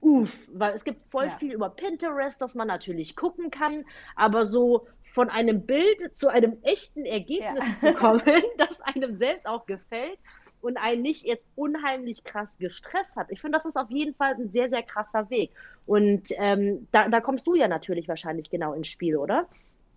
uff, 0.00 0.50
weil 0.52 0.74
es 0.74 0.84
gibt 0.84 1.10
voll 1.10 1.26
ja. 1.26 1.38
viel 1.38 1.54
über 1.54 1.70
Pinterest, 1.70 2.40
dass 2.40 2.54
man 2.54 2.68
natürlich 2.68 3.16
gucken 3.16 3.50
kann, 3.50 3.84
aber 4.14 4.46
so 4.46 4.86
von 5.14 5.30
einem 5.30 5.64
Bild 5.64 6.16
zu 6.16 6.28
einem 6.28 6.58
echten 6.62 7.06
Ergebnis 7.06 7.64
ja. 7.80 7.92
zu 7.92 7.94
kommen, 7.98 8.20
das 8.58 8.80
einem 8.80 9.14
selbst 9.14 9.46
auch 9.46 9.64
gefällt 9.64 10.18
und 10.60 10.76
einen 10.76 11.02
nicht 11.02 11.24
jetzt 11.24 11.46
unheimlich 11.54 12.24
krass 12.24 12.58
gestresst 12.58 13.16
hat. 13.16 13.30
Ich 13.30 13.40
finde, 13.40 13.56
das 13.56 13.64
ist 13.64 13.76
auf 13.76 13.90
jeden 13.90 14.14
Fall 14.16 14.34
ein 14.34 14.50
sehr, 14.50 14.68
sehr 14.68 14.82
krasser 14.82 15.30
Weg. 15.30 15.52
Und 15.86 16.30
ähm, 16.36 16.88
da, 16.90 17.08
da 17.08 17.20
kommst 17.20 17.46
du 17.46 17.54
ja 17.54 17.68
natürlich 17.68 18.08
wahrscheinlich 18.08 18.50
genau 18.50 18.72
ins 18.72 18.88
Spiel, 18.88 19.16
oder? 19.16 19.46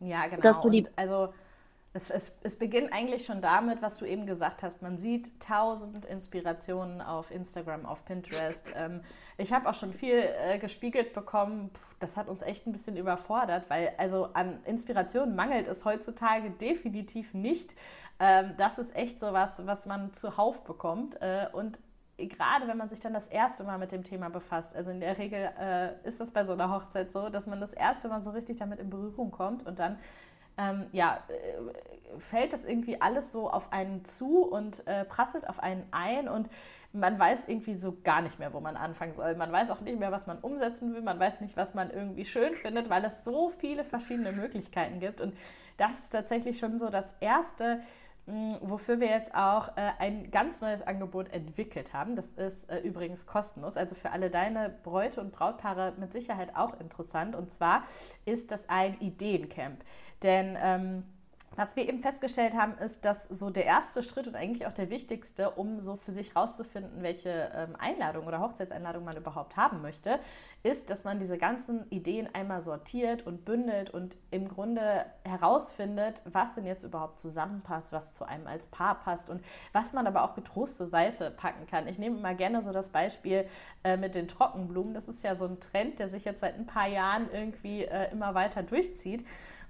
Ja, 0.02 0.28
genau. 0.28 0.42
Dass 0.42 0.62
du 0.62 0.70
die, 0.70 0.82
und 0.82 0.92
also 0.96 1.34
es, 1.98 2.12
es, 2.12 2.32
es, 2.44 2.58
beginnt 2.58 2.94
eigentlich 2.94 3.26
schon 3.26 3.42
damit, 3.42 3.82
was 3.82 3.98
du 3.98 4.06
eben 4.06 4.28
gesagt 4.28 4.62
hast. 4.62 4.82
Man 4.84 5.00
sieht 5.00 5.40
tausend 5.40 6.06
Inspirationen 6.06 7.02
auf 7.02 7.32
Instagram, 7.32 7.86
auf 7.86 8.06
Pinterest. 8.06 8.70
Ähm, 8.76 9.02
ich 9.38 9.52
habe 9.52 9.68
auch 9.68 9.74
schon 9.74 9.94
viel 9.94 10.18
äh, 10.18 10.60
gespiegelt 10.60 11.14
bekommen. 11.14 11.72
Puh, 11.74 11.80
das 12.00 12.16
hat 12.16 12.30
uns 12.30 12.44
echt 12.44 12.68
ein 12.68 12.72
bisschen 12.72 12.98
überfordert, 12.98 13.70
weil 13.70 13.94
also 13.98 14.30
an 14.34 14.64
Inspiration 14.66 15.36
mangelt 15.36 15.68
es 15.68 15.86
heutzutage 15.86 16.52
definitiv 16.52 17.34
nicht. 17.34 17.76
Ähm, 18.20 18.54
das 18.58 18.78
ist 18.78 18.96
echt 18.96 19.20
so 19.20 19.34
was, 19.34 19.66
was 19.66 19.88
man 19.88 20.14
zuhauf 20.14 20.64
bekommt. 20.64 21.20
Äh, 21.20 21.48
und 21.52 21.82
gerade 22.18 22.68
wenn 22.68 22.78
man 22.78 22.90
sich 22.90 23.00
dann 23.00 23.14
das 23.14 23.28
erste 23.28 23.64
Mal 23.64 23.80
mit 23.80 23.92
dem 23.92 24.04
Thema 24.04 24.30
befasst, 24.30 24.76
also 24.76 24.92
in 24.92 25.00
der 25.00 25.18
Regel 25.18 25.50
äh, 25.60 26.08
ist 26.08 26.22
es 26.22 26.32
bei 26.32 26.46
so 26.46 26.54
einer 26.54 26.72
Hochzeit 26.72 27.12
so, 27.12 27.30
dass 27.30 27.48
man 27.48 27.60
das 27.60 27.74
erste 27.74 28.08
Mal 28.08 28.22
so 28.22 28.30
richtig 28.30 28.58
damit 28.58 28.80
in 28.80 28.92
Berührung 28.92 29.32
kommt 29.32 29.66
und 29.66 29.80
dann 29.80 29.98
ähm, 30.58 30.88
ja, 30.92 31.24
äh, 31.28 32.20
fällt 32.20 32.54
das 32.54 32.66
irgendwie 32.66 33.00
alles 33.02 33.32
so 33.32 33.50
auf 33.50 33.72
einen 33.72 34.06
zu 34.06 34.44
und 34.44 34.86
äh, 34.88 35.06
prasselt 35.06 35.48
auf 35.50 35.60
einen 35.60 35.86
ein 35.92 36.28
und 36.28 36.50
man 36.94 37.20
weiß 37.20 37.48
irgendwie 37.48 37.76
so 37.76 37.98
gar 38.04 38.22
nicht 38.22 38.40
mehr, 38.40 38.54
wo 38.54 38.60
man 38.60 38.76
anfangen 38.76 39.14
soll. 39.14 39.36
Man 39.36 39.52
weiß 39.52 39.70
auch 39.70 39.82
nicht 39.82 40.00
mehr, 40.00 40.12
was 40.12 40.26
man 40.26 40.40
umsetzen 40.40 40.94
will. 40.94 41.02
Man 41.02 41.20
weiß 41.20 41.42
nicht, 41.42 41.58
was 41.58 41.74
man 41.74 41.92
irgendwie 41.92 42.26
schön 42.26 42.56
findet, 42.56 42.90
weil 42.90 43.04
es 43.06 43.24
so 43.24 43.52
viele 43.60 43.84
verschiedene 43.84 44.32
Möglichkeiten 44.32 45.00
gibt. 45.00 45.22
Und 45.22 45.36
das 45.78 45.92
ist 46.06 46.10
tatsächlich 46.10 46.58
schon 46.58 46.80
so 46.80 46.90
das 46.90 47.14
Erste, 47.20 47.82
wofür 48.60 49.00
wir 49.00 49.08
jetzt 49.08 49.34
auch 49.36 49.70
äh, 49.78 49.92
ein 50.00 50.32
ganz 50.32 50.60
neues 50.60 50.82
Angebot 50.82 51.32
entwickelt 51.32 51.94
haben. 51.94 52.18
Das 52.18 52.26
ist 52.36 52.70
äh, 52.70 52.80
übrigens 52.80 53.26
kostenlos, 53.26 53.78
also 53.78 53.96
für 53.96 54.12
alle 54.12 54.30
deine 54.30 54.70
Bräute 54.84 55.22
und 55.22 55.32
Brautpaare 55.32 55.94
mit 55.98 56.12
Sicherheit 56.12 56.54
auch 56.56 56.78
interessant. 56.80 57.36
Und 57.36 57.52
zwar 57.52 57.84
ist 58.26 58.52
das 58.52 58.68
ein 58.68 59.00
Ideencamp. 59.00 59.82
Denn 60.24 60.58
ähm, 60.60 61.04
was 61.58 61.76
wir 61.76 61.90
eben 61.90 62.02
festgestellt 62.02 62.56
haben, 62.56 62.78
ist, 62.78 63.04
dass 63.04 63.24
so 63.24 63.50
der 63.50 63.66
erste 63.66 64.04
Schritt 64.04 64.28
und 64.28 64.36
eigentlich 64.36 64.68
auch 64.68 64.74
der 64.74 64.92
wichtigste, 64.92 65.50
um 65.50 65.80
so 65.80 65.96
für 65.96 66.12
sich 66.12 66.36
rauszufinden, 66.36 67.02
welche 67.02 67.52
ähm, 67.56 67.76
Einladung 67.80 68.28
oder 68.28 68.40
Hochzeitseinladung 68.40 69.04
man 69.04 69.18
überhaupt 69.18 69.58
haben 69.58 69.82
möchte, 69.82 70.20
ist, 70.62 70.92
dass 70.92 71.04
man 71.04 71.18
diese 71.18 71.40
ganzen 71.40 71.90
Ideen 71.90 72.30
einmal 72.32 72.62
sortiert 72.62 73.26
und 73.26 73.44
bündelt 73.44 73.90
und 73.90 74.16
im 74.30 74.48
Grunde 74.48 75.08
herausfindet, 75.24 76.22
was 76.26 76.52
denn 76.52 76.68
jetzt 76.68 76.84
überhaupt 76.84 77.18
zusammenpasst, 77.18 77.92
was 77.92 78.14
zu 78.14 78.26
einem 78.26 78.46
als 78.46 78.68
Paar 78.68 79.00
passt 79.00 79.28
und 79.28 79.42
was 79.74 79.94
man 79.94 80.06
aber 80.06 80.22
auch 80.26 80.36
getrost 80.36 80.78
zur 80.78 80.88
Seite 80.88 81.32
packen 81.32 81.66
kann. 81.66 81.88
Ich 81.88 81.98
nehme 81.98 82.20
mal 82.20 82.36
gerne 82.36 82.62
so 82.62 82.72
das 82.72 82.90
Beispiel 82.90 83.48
äh, 83.84 83.98
mit 83.98 84.14
den 84.14 84.28
Trockenblumen. 84.28 84.94
Das 84.94 85.08
ist 85.08 85.24
ja 85.24 85.34
so 85.34 85.46
ein 85.46 85.60
Trend, 85.60 85.98
der 85.98 86.08
sich 86.08 86.24
jetzt 86.24 86.42
seit 86.42 86.54
ein 86.54 86.68
paar 86.68 86.88
Jahren 86.88 87.32
irgendwie 87.34 87.84
äh, 87.86 88.12
immer 88.12 88.36
weiter 88.36 88.62
durchzieht. 88.62 89.26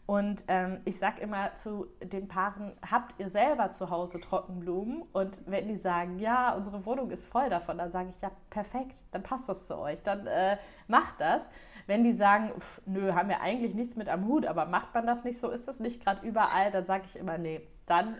Und 0.07 0.45
ähm, 0.47 0.79
ich 0.85 0.97
sage 0.97 1.19
immer 1.19 1.53
zu 1.55 1.87
den 2.01 2.29
Paaren, 2.29 2.71
habt 2.89 3.19
ihr 3.19 3.27
selber 3.27 3.71
zu 3.71 3.89
Hause 3.89 4.21
Trockenblumen? 4.21 5.03
Und 5.11 5.41
wenn 5.45 5.67
die 5.67 5.75
sagen, 5.75 6.17
ja, 6.19 6.53
unsere 6.53 6.85
Wohnung 6.85 7.11
ist 7.11 7.27
voll 7.27 7.49
davon, 7.49 7.77
dann 7.77 7.91
sage 7.91 8.13
ich, 8.15 8.21
ja, 8.21 8.31
perfekt, 8.49 9.03
dann 9.11 9.21
passt 9.21 9.49
das 9.49 9.67
zu 9.67 9.77
euch, 9.77 10.01
dann 10.03 10.25
äh, 10.25 10.57
macht 10.87 11.19
das. 11.19 11.49
Wenn 11.87 12.05
die 12.05 12.13
sagen, 12.13 12.51
pff, 12.57 12.81
nö, 12.85 13.13
haben 13.13 13.27
wir 13.27 13.41
eigentlich 13.41 13.75
nichts 13.75 13.97
mit 13.97 14.07
am 14.07 14.25
Hut, 14.25 14.45
aber 14.45 14.65
macht 14.65 14.93
man 14.93 15.05
das 15.05 15.25
nicht 15.25 15.41
so, 15.41 15.49
ist 15.49 15.67
das 15.67 15.81
nicht 15.81 16.01
gerade 16.01 16.25
überall, 16.25 16.71
dann 16.71 16.85
sage 16.85 17.03
ich 17.05 17.17
immer, 17.17 17.37
nee, 17.37 17.67
dann, 17.85 18.15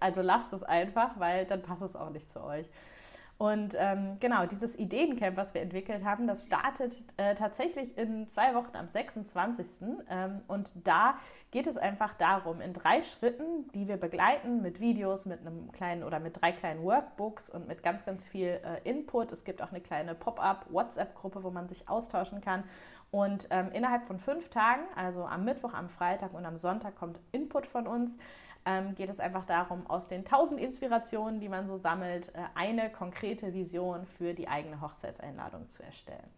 also 0.00 0.22
lasst 0.22 0.54
es 0.54 0.62
einfach, 0.62 1.20
weil 1.20 1.44
dann 1.44 1.60
passt 1.60 1.82
es 1.82 1.94
auch 1.94 2.10
nicht 2.10 2.30
zu 2.30 2.42
euch. 2.42 2.66
Und 3.38 3.76
ähm, 3.78 4.16
genau, 4.18 4.46
dieses 4.46 4.76
Ideencamp, 4.76 5.36
was 5.36 5.54
wir 5.54 5.60
entwickelt 5.60 6.04
haben, 6.04 6.26
das 6.26 6.46
startet 6.46 7.04
äh, 7.18 7.36
tatsächlich 7.36 7.96
in 7.96 8.28
zwei 8.28 8.52
Wochen 8.56 8.76
am 8.76 8.88
26. 8.88 9.86
Ähm, 10.10 10.40
und 10.48 10.72
da 10.82 11.14
geht 11.52 11.68
es 11.68 11.76
einfach 11.76 12.14
darum, 12.14 12.60
in 12.60 12.72
drei 12.72 13.00
Schritten, 13.04 13.70
die 13.76 13.86
wir 13.86 13.96
begleiten, 13.96 14.60
mit 14.60 14.80
Videos, 14.80 15.24
mit 15.24 15.40
einem 15.40 15.70
kleinen 15.70 16.02
oder 16.02 16.18
mit 16.18 16.40
drei 16.40 16.50
kleinen 16.50 16.82
Workbooks 16.82 17.48
und 17.48 17.68
mit 17.68 17.84
ganz, 17.84 18.04
ganz 18.04 18.26
viel 18.26 18.60
äh, 18.64 18.80
Input. 18.82 19.30
Es 19.30 19.44
gibt 19.44 19.62
auch 19.62 19.70
eine 19.70 19.80
kleine 19.80 20.16
Pop-up-WhatsApp-Gruppe, 20.16 21.44
wo 21.44 21.50
man 21.50 21.68
sich 21.68 21.88
austauschen 21.88 22.40
kann. 22.40 22.64
Und 23.12 23.46
ähm, 23.50 23.70
innerhalb 23.72 24.04
von 24.04 24.18
fünf 24.18 24.50
Tagen, 24.50 24.82
also 24.96 25.24
am 25.24 25.44
Mittwoch, 25.44 25.74
am 25.74 25.88
Freitag 25.88 26.34
und 26.34 26.44
am 26.44 26.56
Sonntag, 26.56 26.96
kommt 26.96 27.20
Input 27.30 27.66
von 27.66 27.86
uns 27.86 28.18
ähm, 28.64 28.94
geht 28.94 29.10
es 29.10 29.20
einfach 29.20 29.44
darum, 29.44 29.86
aus 29.86 30.08
den 30.08 30.24
tausend 30.24 30.60
Inspirationen, 30.60 31.40
die 31.40 31.48
man 31.48 31.66
so 31.66 31.78
sammelt, 31.78 32.34
äh, 32.34 32.40
eine 32.54 32.90
konkrete 32.90 33.54
Vision 33.54 34.06
für 34.06 34.34
die 34.34 34.48
eigene 34.48 34.80
Hochzeitseinladung 34.80 35.68
zu 35.70 35.82
erstellen. 35.82 36.28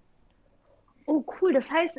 Oh, 1.07 1.25
cool. 1.41 1.53
Das 1.53 1.71
heißt, 1.71 1.99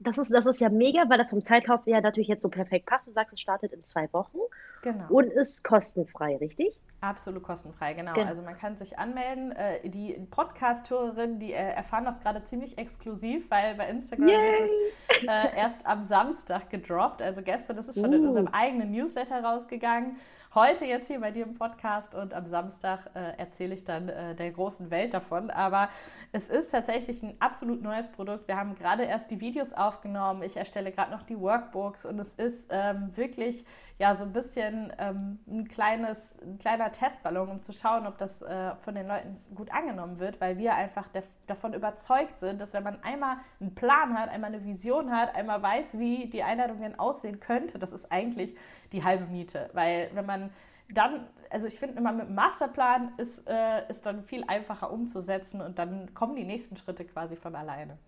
das 0.00 0.18
ist, 0.18 0.32
das 0.32 0.46
ist 0.46 0.60
ja 0.60 0.68
mega, 0.68 1.08
weil 1.08 1.18
das 1.18 1.30
vom 1.30 1.44
Zeitlauf 1.44 1.86
ja 1.86 2.00
natürlich 2.00 2.28
jetzt 2.28 2.42
so 2.42 2.48
perfekt 2.48 2.86
passt. 2.86 3.06
Du 3.06 3.12
sagst, 3.12 3.32
es 3.32 3.40
startet 3.40 3.72
in 3.72 3.84
zwei 3.84 4.12
Wochen 4.12 4.38
genau. 4.82 5.06
und 5.08 5.32
ist 5.32 5.64
kostenfrei, 5.64 6.36
richtig? 6.36 6.78
Absolut 7.02 7.42
kostenfrei, 7.42 7.94
genau. 7.94 8.12
genau. 8.12 8.28
Also 8.28 8.42
man 8.42 8.56
kann 8.56 8.76
sich 8.76 8.96
anmelden. 8.96 9.50
Äh, 9.50 9.88
die 9.88 10.12
Podcast-Hörerinnen, 10.30 11.40
die 11.40 11.52
äh, 11.52 11.56
erfahren 11.56 12.04
das 12.04 12.20
gerade 12.20 12.44
ziemlich 12.44 12.78
exklusiv, 12.78 13.50
weil 13.50 13.74
bei 13.74 13.88
Instagram 13.88 14.28
Yay! 14.28 14.52
wird 14.52 14.70
es 15.10 15.24
äh, 15.24 15.56
erst 15.56 15.84
am 15.84 16.04
Samstag 16.04 16.70
gedroppt. 16.70 17.20
Also 17.20 17.42
gestern, 17.42 17.74
das 17.74 17.88
ist 17.88 17.98
schon 17.98 18.10
uh. 18.10 18.14
in 18.14 18.26
unserem 18.28 18.46
eigenen 18.46 18.92
Newsletter 18.92 19.42
rausgegangen 19.42 20.16
heute 20.54 20.84
jetzt 20.84 21.06
hier 21.06 21.18
bei 21.18 21.30
dir 21.30 21.46
im 21.46 21.54
Podcast 21.54 22.14
und 22.14 22.34
am 22.34 22.44
Samstag 22.44 23.08
äh, 23.14 23.38
erzähle 23.38 23.72
ich 23.72 23.84
dann 23.84 24.08
der 24.08 24.50
großen 24.50 24.90
Welt 24.90 25.14
davon. 25.14 25.48
Aber 25.48 25.88
es 26.32 26.50
ist 26.50 26.70
tatsächlich 26.70 27.22
ein 27.22 27.34
absolut 27.40 27.80
neues 27.80 28.12
Produkt. 28.12 28.48
Wir 28.48 28.58
haben 28.58 28.74
gerade 28.74 29.04
erst 29.04 29.30
die 29.30 29.40
Videos 29.40 29.72
aufgenommen. 29.72 30.42
Ich 30.42 30.58
erstelle 30.58 30.92
gerade 30.92 31.10
noch 31.10 31.22
die 31.22 31.40
Workbooks 31.40 32.04
und 32.04 32.18
es 32.18 32.34
ist 32.34 32.66
ähm, 32.68 33.16
wirklich 33.16 33.64
ja 34.02 34.16
so 34.16 34.24
ein 34.24 34.32
bisschen 34.32 34.92
ähm, 34.98 35.38
ein, 35.46 35.68
kleines, 35.68 36.36
ein 36.42 36.58
kleiner 36.58 36.90
Testballon, 36.90 37.48
um 37.48 37.62
zu 37.62 37.72
schauen, 37.72 38.04
ob 38.04 38.18
das 38.18 38.42
äh, 38.42 38.74
von 38.82 38.96
den 38.96 39.06
Leuten 39.06 39.36
gut 39.54 39.72
angenommen 39.72 40.18
wird, 40.18 40.40
weil 40.40 40.58
wir 40.58 40.74
einfach 40.74 41.06
davon 41.46 41.72
überzeugt 41.72 42.40
sind, 42.40 42.60
dass 42.60 42.72
wenn 42.72 42.82
man 42.82 43.00
einmal 43.04 43.36
einen 43.60 43.76
Plan 43.76 44.18
hat, 44.18 44.28
einmal 44.28 44.52
eine 44.52 44.64
Vision 44.64 45.12
hat, 45.12 45.36
einmal 45.36 45.62
weiß, 45.62 46.00
wie 46.00 46.28
die 46.28 46.42
Einladung 46.42 46.80
denn 46.80 46.98
aussehen 46.98 47.38
könnte, 47.38 47.78
das 47.78 47.92
ist 47.92 48.10
eigentlich 48.10 48.56
die 48.90 49.04
halbe 49.04 49.26
Miete. 49.26 49.70
Weil 49.72 50.10
wenn 50.14 50.26
man 50.26 50.50
dann, 50.92 51.28
also 51.48 51.68
ich 51.68 51.78
finde 51.78 51.96
immer 51.96 52.10
mit 52.10 52.26
dem 52.26 52.34
Masterplan 52.34 53.12
ist, 53.18 53.48
äh, 53.48 53.88
ist 53.88 54.04
dann 54.04 54.24
viel 54.24 54.42
einfacher 54.48 54.90
umzusetzen 54.90 55.60
und 55.60 55.78
dann 55.78 56.12
kommen 56.12 56.34
die 56.34 56.44
nächsten 56.44 56.76
Schritte 56.76 57.04
quasi 57.04 57.36
von 57.36 57.54
alleine. 57.54 57.98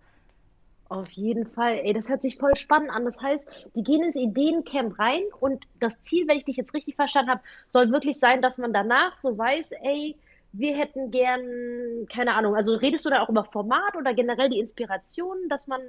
Auf 0.87 1.09
jeden 1.11 1.47
Fall. 1.47 1.79
Ey, 1.83 1.93
das 1.93 2.09
hört 2.09 2.21
sich 2.21 2.37
voll 2.37 2.55
spannend 2.55 2.91
an. 2.91 3.05
Das 3.05 3.19
heißt, 3.19 3.45
die 3.73 3.83
gehen 3.83 4.03
ins 4.03 4.15
Ideencamp 4.15 4.99
rein 4.99 5.23
und 5.39 5.65
das 5.79 6.01
Ziel, 6.03 6.27
wenn 6.27 6.37
ich 6.37 6.45
dich 6.45 6.57
jetzt 6.57 6.73
richtig 6.73 6.95
verstanden 6.95 7.31
habe, 7.31 7.41
soll 7.69 7.91
wirklich 7.91 8.19
sein, 8.19 8.41
dass 8.41 8.57
man 8.57 8.71
danach 8.71 9.17
so 9.17 9.37
weiß, 9.37 9.71
ey, 9.83 10.15
wir 10.53 10.77
hätten 10.77 11.11
gern, 11.11 12.07
keine 12.11 12.35
Ahnung, 12.35 12.55
also 12.55 12.75
redest 12.75 13.05
du 13.05 13.09
da 13.09 13.21
auch 13.21 13.29
über 13.29 13.43
Format 13.43 13.95
oder 13.97 14.13
generell 14.13 14.49
die 14.49 14.59
Inspiration, 14.59 15.49
dass 15.49 15.67
man 15.67 15.81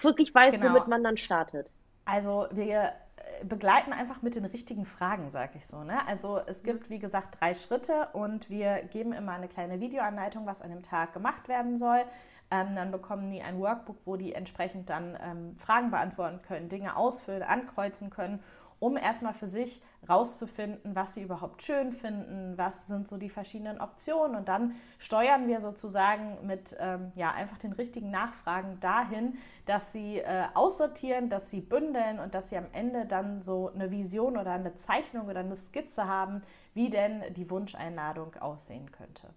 wirklich 0.00 0.34
weiß, 0.34 0.58
genau. 0.58 0.70
womit 0.70 0.88
man 0.88 1.04
dann 1.04 1.16
startet? 1.16 1.68
Also 2.04 2.46
wir 2.50 2.94
begleiten 3.44 3.92
einfach 3.92 4.22
mit 4.22 4.34
den 4.34 4.44
richtigen 4.44 4.84
Fragen, 4.84 5.30
sage 5.30 5.52
ich 5.56 5.66
so. 5.66 5.82
Ne? 5.84 6.06
Also 6.06 6.40
es 6.46 6.62
gibt, 6.62 6.90
wie 6.90 6.98
gesagt, 6.98 7.40
drei 7.40 7.54
Schritte 7.54 8.08
und 8.12 8.48
wir 8.50 8.82
geben 8.90 9.12
immer 9.12 9.32
eine 9.32 9.48
kleine 9.48 9.80
Videoanleitung, 9.80 10.46
was 10.46 10.62
an 10.62 10.70
dem 10.70 10.82
Tag 10.82 11.12
gemacht 11.12 11.48
werden 11.48 11.76
soll. 11.76 12.00
Ähm, 12.50 12.74
dann 12.74 12.90
bekommen 12.90 13.30
die 13.30 13.42
ein 13.42 13.58
Workbook, 13.58 13.98
wo 14.04 14.16
die 14.16 14.32
entsprechend 14.32 14.88
dann 14.88 15.18
ähm, 15.20 15.56
Fragen 15.56 15.90
beantworten 15.90 16.40
können, 16.42 16.68
Dinge 16.68 16.96
ausfüllen, 16.96 17.42
ankreuzen 17.42 18.10
können 18.10 18.40
um 18.80 18.96
erstmal 18.96 19.34
für 19.34 19.48
sich 19.48 19.82
rauszufinden, 20.08 20.94
was 20.94 21.14
sie 21.14 21.22
überhaupt 21.22 21.62
schön 21.62 21.92
finden, 21.92 22.56
was 22.56 22.86
sind 22.86 23.08
so 23.08 23.16
die 23.16 23.28
verschiedenen 23.28 23.80
Optionen 23.80 24.36
und 24.36 24.48
dann 24.48 24.76
steuern 24.98 25.48
wir 25.48 25.60
sozusagen 25.60 26.46
mit 26.46 26.76
ähm, 26.78 27.12
ja, 27.16 27.32
einfach 27.32 27.58
den 27.58 27.72
richtigen 27.72 28.10
Nachfragen 28.10 28.78
dahin, 28.80 29.36
dass 29.66 29.92
sie 29.92 30.18
äh, 30.18 30.44
aussortieren, 30.54 31.28
dass 31.28 31.50
sie 31.50 31.60
bündeln 31.60 32.20
und 32.20 32.34
dass 32.34 32.50
sie 32.50 32.56
am 32.56 32.66
Ende 32.72 33.06
dann 33.06 33.42
so 33.42 33.70
eine 33.74 33.90
Vision 33.90 34.36
oder 34.36 34.52
eine 34.52 34.76
Zeichnung 34.76 35.28
oder 35.28 35.40
eine 35.40 35.56
Skizze 35.56 36.06
haben, 36.06 36.42
wie 36.74 36.90
denn 36.90 37.22
die 37.34 37.50
Wunscheinladung 37.50 38.36
aussehen 38.36 38.92
könnte. 38.92 39.28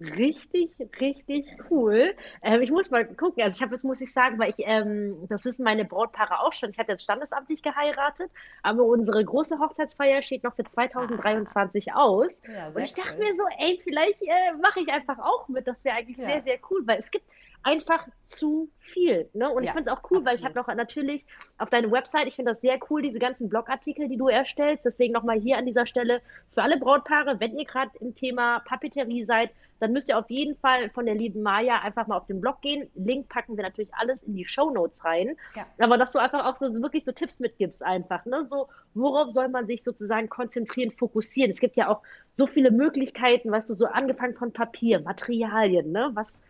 Richtig, 0.00 0.70
richtig 1.00 1.46
cool. 1.70 2.14
Ähm, 2.42 2.60
ich 2.60 2.70
muss 2.70 2.90
mal 2.90 3.04
gucken. 3.04 3.42
Also 3.42 3.56
ich 3.56 3.62
habe 3.62 3.72
jetzt 3.74 3.82
muss 3.82 4.00
ich 4.00 4.12
sagen, 4.12 4.38
weil 4.38 4.50
ich, 4.50 4.56
ähm, 4.58 5.26
das 5.28 5.44
wissen 5.44 5.64
meine 5.64 5.84
Brautpaare 5.84 6.40
auch 6.40 6.52
schon. 6.52 6.70
Ich 6.70 6.78
habe 6.78 6.92
jetzt 6.92 7.02
standesamtlich 7.02 7.62
geheiratet, 7.62 8.30
aber 8.62 8.84
unsere 8.84 9.24
große 9.24 9.58
Hochzeitsfeier 9.58 10.22
steht 10.22 10.44
noch 10.44 10.54
für 10.54 10.62
2023 10.62 11.92
ah. 11.92 11.96
aus. 11.96 12.40
Ja, 12.46 12.68
und 12.68 12.78
ich 12.80 12.94
dachte 12.94 13.18
cool. 13.18 13.24
mir 13.24 13.34
so, 13.34 13.42
ey, 13.58 13.80
vielleicht 13.82 14.22
äh, 14.22 14.52
mache 14.62 14.80
ich 14.80 14.92
einfach 14.92 15.18
auch 15.18 15.48
mit. 15.48 15.66
Das 15.66 15.84
wäre 15.84 15.96
eigentlich 15.96 16.18
ja. 16.18 16.26
sehr, 16.26 16.42
sehr 16.42 16.58
cool, 16.70 16.82
weil 16.86 16.98
es 16.98 17.10
gibt 17.10 17.24
einfach 17.62 18.06
zu 18.24 18.70
viel. 18.78 19.28
Ne? 19.34 19.50
Und 19.50 19.62
ja, 19.62 19.70
ich 19.70 19.74
finde 19.74 19.90
es 19.90 19.96
auch 19.96 20.02
cool, 20.10 20.18
absolut. 20.18 20.26
weil 20.26 20.36
ich 20.36 20.44
habe 20.44 20.54
noch 20.54 20.74
natürlich 20.74 21.26
auf 21.58 21.68
deine 21.68 21.90
Website, 21.90 22.26
ich 22.26 22.36
finde 22.36 22.52
das 22.52 22.60
sehr 22.60 22.78
cool, 22.88 23.02
diese 23.02 23.18
ganzen 23.18 23.48
Blogartikel, 23.48 24.08
die 24.08 24.16
du 24.16 24.28
erstellst. 24.28 24.84
Deswegen 24.84 25.12
nochmal 25.12 25.38
hier 25.38 25.58
an 25.58 25.66
dieser 25.66 25.86
Stelle 25.86 26.22
für 26.54 26.62
alle 26.62 26.78
Brautpaare, 26.78 27.40
wenn 27.40 27.58
ihr 27.58 27.64
gerade 27.64 27.90
im 28.00 28.14
Thema 28.14 28.60
Papeterie 28.60 29.24
seid, 29.24 29.50
dann 29.80 29.92
müsst 29.92 30.08
ihr 30.08 30.18
auf 30.18 30.28
jeden 30.28 30.56
Fall 30.56 30.90
von 30.90 31.06
der 31.06 31.14
lieben 31.14 31.42
Maja 31.42 31.80
einfach 31.80 32.06
mal 32.06 32.16
auf 32.16 32.26
den 32.26 32.40
Blog 32.40 32.60
gehen. 32.62 32.90
Link 32.94 33.28
packen 33.28 33.56
wir 33.56 33.62
natürlich 33.62 33.94
alles 33.94 34.22
in 34.22 34.34
die 34.34 34.44
Show 34.44 34.70
Notes 34.70 35.04
rein. 35.04 35.36
Ja. 35.54 35.66
Aber 35.78 35.98
dass 35.98 36.12
du 36.12 36.18
einfach 36.18 36.46
auch 36.46 36.56
so, 36.56 36.68
so, 36.68 36.82
wirklich 36.82 37.04
so 37.04 37.12
Tipps 37.12 37.38
mitgibst 37.38 37.84
einfach. 37.84 38.24
Ne? 38.24 38.44
So, 38.44 38.68
worauf 38.94 39.30
soll 39.30 39.48
man 39.48 39.66
sich 39.66 39.84
sozusagen 39.84 40.28
konzentrieren, 40.28 40.90
fokussieren? 40.90 41.50
Es 41.50 41.60
gibt 41.60 41.76
ja 41.76 41.88
auch 41.88 42.02
so 42.32 42.46
viele 42.46 42.70
Möglichkeiten, 42.70 43.50
weißt 43.50 43.70
du, 43.70 43.74
so 43.74 43.86
angefangen 43.86 44.34
von 44.34 44.52
Papier, 44.52 45.00
Materialien, 45.00 45.92
ne? 45.92 46.10
Was 46.14 46.42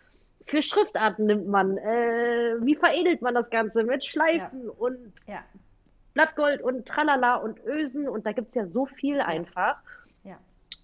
für 0.48 0.62
Schriftarten 0.62 1.26
nimmt 1.26 1.48
man? 1.48 1.78
Äh, 1.78 2.56
wie 2.60 2.74
veredelt 2.74 3.22
man 3.22 3.34
das 3.34 3.50
Ganze 3.50 3.84
mit 3.84 4.04
Schleifen 4.04 4.64
ja. 4.64 4.72
und 4.78 5.12
ja. 5.26 5.44
Blattgold 6.14 6.62
und 6.62 6.86
Tralala 6.86 7.36
und 7.36 7.64
Ösen? 7.64 8.08
Und 8.08 8.26
da 8.26 8.32
gibt 8.32 8.48
es 8.48 8.54
ja 8.54 8.66
so 8.66 8.86
viel 8.86 9.20
einfach. 9.20 9.78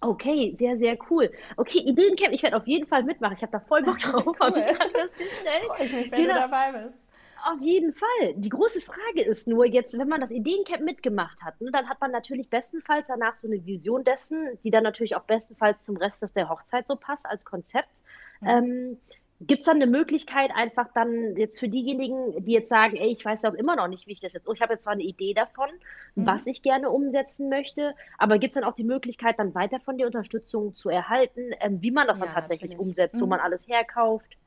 Okay, 0.01 0.55
sehr, 0.59 0.77
sehr 0.77 0.97
cool. 1.09 1.31
Okay, 1.57 1.79
Ideencamp, 1.79 2.31
ich 2.31 2.43
werde 2.43 2.57
auf 2.57 2.67
jeden 2.67 2.85
Fall 2.85 3.03
mitmachen. 3.03 3.35
Ich 3.37 3.41
habe 3.41 3.51
da 3.51 3.59
voll 3.59 3.81
Bock 3.81 3.97
drauf, 3.99 4.25
cool. 4.25 4.35
habe 4.39 4.59
ich 4.59 4.65
gerade 4.65 4.91
festgestellt. 4.91 5.63
Freue 5.67 5.85
ich 5.85 5.93
mich, 5.93 6.11
wenn 6.11 6.21
genau. 6.21 6.33
du 6.33 6.39
dabei 6.41 6.71
bist. 6.73 6.99
Auf 7.43 7.61
jeden 7.61 7.93
Fall. 7.93 8.33
Die 8.35 8.49
große 8.49 8.81
Frage 8.81 9.23
ist 9.23 9.47
nur 9.47 9.65
jetzt, 9.65 9.97
wenn 9.97 10.07
man 10.07 10.21
das 10.21 10.31
Ideencamp 10.31 10.81
mitgemacht 10.81 11.39
hat, 11.41 11.59
ne, 11.61 11.71
dann 11.71 11.87
hat 11.87 12.01
man 12.01 12.11
natürlich 12.11 12.49
bestenfalls 12.49 13.07
danach 13.07 13.35
so 13.35 13.47
eine 13.47 13.63
Vision 13.65 14.03
dessen, 14.03 14.57
die 14.63 14.71
dann 14.71 14.83
natürlich 14.83 15.15
auch 15.15 15.23
bestenfalls 15.23 15.81
zum 15.83 15.97
Rest 15.97 16.23
der 16.35 16.49
Hochzeit 16.49 16.87
so 16.87 16.95
passt 16.95 17.25
als 17.25 17.45
Konzept. 17.45 18.01
Mhm. 18.41 18.47
Ähm, 18.47 18.97
Gibt 19.41 19.61
es 19.61 19.65
dann 19.65 19.75
eine 19.75 19.87
Möglichkeit, 19.87 20.51
einfach 20.55 20.87
dann 20.93 21.35
jetzt 21.35 21.59
für 21.59 21.67
diejenigen, 21.67 22.45
die 22.45 22.53
jetzt 22.53 22.69
sagen, 22.69 22.95
ey, 22.95 23.09
ich 23.09 23.25
weiß 23.25 23.43
auch 23.45 23.53
immer 23.53 23.75
noch 23.75 23.89
nicht, 23.89 24.07
wie 24.07 24.13
ich 24.13 24.21
das 24.21 24.31
jetzt, 24.31 24.47
oh, 24.47 24.53
ich 24.53 24.61
habe 24.61 24.73
jetzt 24.73 24.83
zwar 24.83 24.93
eine 24.93 25.03
Idee 25.03 25.33
davon, 25.33 25.69
mhm. 26.15 26.25
was 26.25 26.47
ich 26.47 26.61
gerne 26.61 26.89
umsetzen 26.89 27.49
möchte, 27.49 27.95
aber 28.17 28.39
gibt 28.39 28.51
es 28.51 28.55
dann 28.55 28.63
auch 28.63 28.75
die 28.75 28.85
Möglichkeit, 28.85 29.37
dann 29.37 29.53
weiter 29.53 29.81
von 29.81 29.97
der 29.97 30.07
Unterstützung 30.07 30.73
zu 30.73 30.89
erhalten, 30.89 31.51
ähm, 31.59 31.81
wie 31.81 31.91
man 31.91 32.07
das 32.07 32.19
ja, 32.19 32.25
dann 32.25 32.33
tatsächlich 32.33 32.71
natürlich. 32.71 32.89
umsetzt, 32.89 33.15
mhm. 33.15 33.21
wo 33.21 33.25
man 33.25 33.41
alles 33.41 33.67
herkauft? 33.67 34.37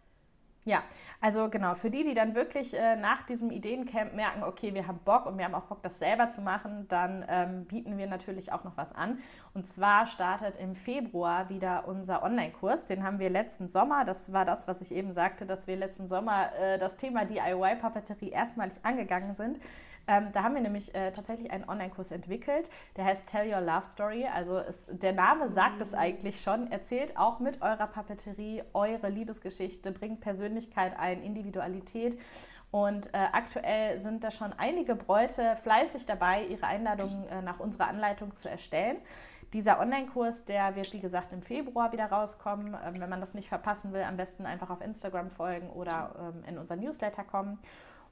Ja, 0.68 0.82
also 1.22 1.48
genau, 1.48 1.74
für 1.74 1.88
die, 1.88 2.02
die 2.02 2.12
dann 2.12 2.34
wirklich 2.34 2.74
äh, 2.74 2.94
nach 2.94 3.22
diesem 3.22 3.50
Ideencamp 3.50 4.12
merken, 4.12 4.42
okay, 4.42 4.74
wir 4.74 4.86
haben 4.86 4.98
Bock 5.02 5.24
und 5.24 5.38
wir 5.38 5.46
haben 5.46 5.54
auch 5.54 5.62
Bock, 5.62 5.82
das 5.82 5.98
selber 5.98 6.28
zu 6.28 6.42
machen, 6.42 6.84
dann 6.88 7.24
ähm, 7.26 7.64
bieten 7.64 7.96
wir 7.96 8.06
natürlich 8.06 8.52
auch 8.52 8.64
noch 8.64 8.76
was 8.76 8.94
an. 8.94 9.18
Und 9.54 9.66
zwar 9.66 10.06
startet 10.06 10.60
im 10.60 10.74
Februar 10.74 11.48
wieder 11.48 11.88
unser 11.88 12.22
Online-Kurs. 12.22 12.84
Den 12.84 13.02
haben 13.02 13.18
wir 13.18 13.30
letzten 13.30 13.66
Sommer, 13.66 14.04
das 14.04 14.34
war 14.34 14.44
das, 14.44 14.68
was 14.68 14.82
ich 14.82 14.92
eben 14.92 15.10
sagte, 15.14 15.46
dass 15.46 15.66
wir 15.66 15.74
letzten 15.74 16.06
Sommer 16.06 16.54
äh, 16.60 16.78
das 16.78 16.98
Thema 16.98 17.24
DIY-Papeterie 17.24 18.28
erstmalig 18.28 18.74
angegangen 18.82 19.34
sind. 19.36 19.60
Ähm, 20.08 20.32
da 20.32 20.42
haben 20.42 20.54
wir 20.54 20.62
nämlich 20.62 20.94
äh, 20.94 21.12
tatsächlich 21.12 21.50
einen 21.50 21.68
Online-Kurs 21.68 22.10
entwickelt, 22.10 22.70
der 22.96 23.04
heißt 23.04 23.28
Tell 23.28 23.52
Your 23.52 23.60
Love 23.60 23.84
Story. 23.84 24.26
Also 24.26 24.56
es, 24.56 24.86
der 24.90 25.12
Name 25.12 25.48
sagt 25.48 25.82
es 25.82 25.92
eigentlich 25.92 26.40
schon. 26.40 26.72
Erzählt 26.72 27.16
auch 27.18 27.38
mit 27.40 27.60
eurer 27.60 27.86
Papeterie 27.86 28.62
eure 28.72 29.10
Liebesgeschichte, 29.10 29.92
bringt 29.92 30.20
Persönlichkeit 30.20 30.98
ein, 30.98 31.22
Individualität. 31.22 32.18
Und 32.70 33.12
äh, 33.14 33.18
aktuell 33.32 33.98
sind 33.98 34.24
da 34.24 34.30
schon 34.30 34.52
einige 34.54 34.94
Bräute 34.94 35.56
fleißig 35.62 36.06
dabei, 36.06 36.44
ihre 36.44 36.66
Einladungen 36.66 37.26
äh, 37.28 37.42
nach 37.42 37.60
unserer 37.60 37.88
Anleitung 37.88 38.34
zu 38.34 38.48
erstellen. 38.48 38.96
Dieser 39.54 39.80
Online-Kurs, 39.80 40.44
der 40.44 40.76
wird 40.76 40.92
wie 40.92 41.00
gesagt 41.00 41.32
im 41.32 41.40
Februar 41.40 41.92
wieder 41.92 42.06
rauskommen. 42.06 42.76
Ähm, 42.84 43.00
wenn 43.00 43.08
man 43.08 43.20
das 43.20 43.34
nicht 43.34 43.48
verpassen 43.48 43.92
will, 43.92 44.02
am 44.02 44.16
besten 44.16 44.46
einfach 44.46 44.70
auf 44.70 44.82
Instagram 44.82 45.30
folgen 45.30 45.70
oder 45.70 46.14
ähm, 46.18 46.44
in 46.46 46.58
unser 46.58 46.76
Newsletter 46.76 47.24
kommen. 47.24 47.58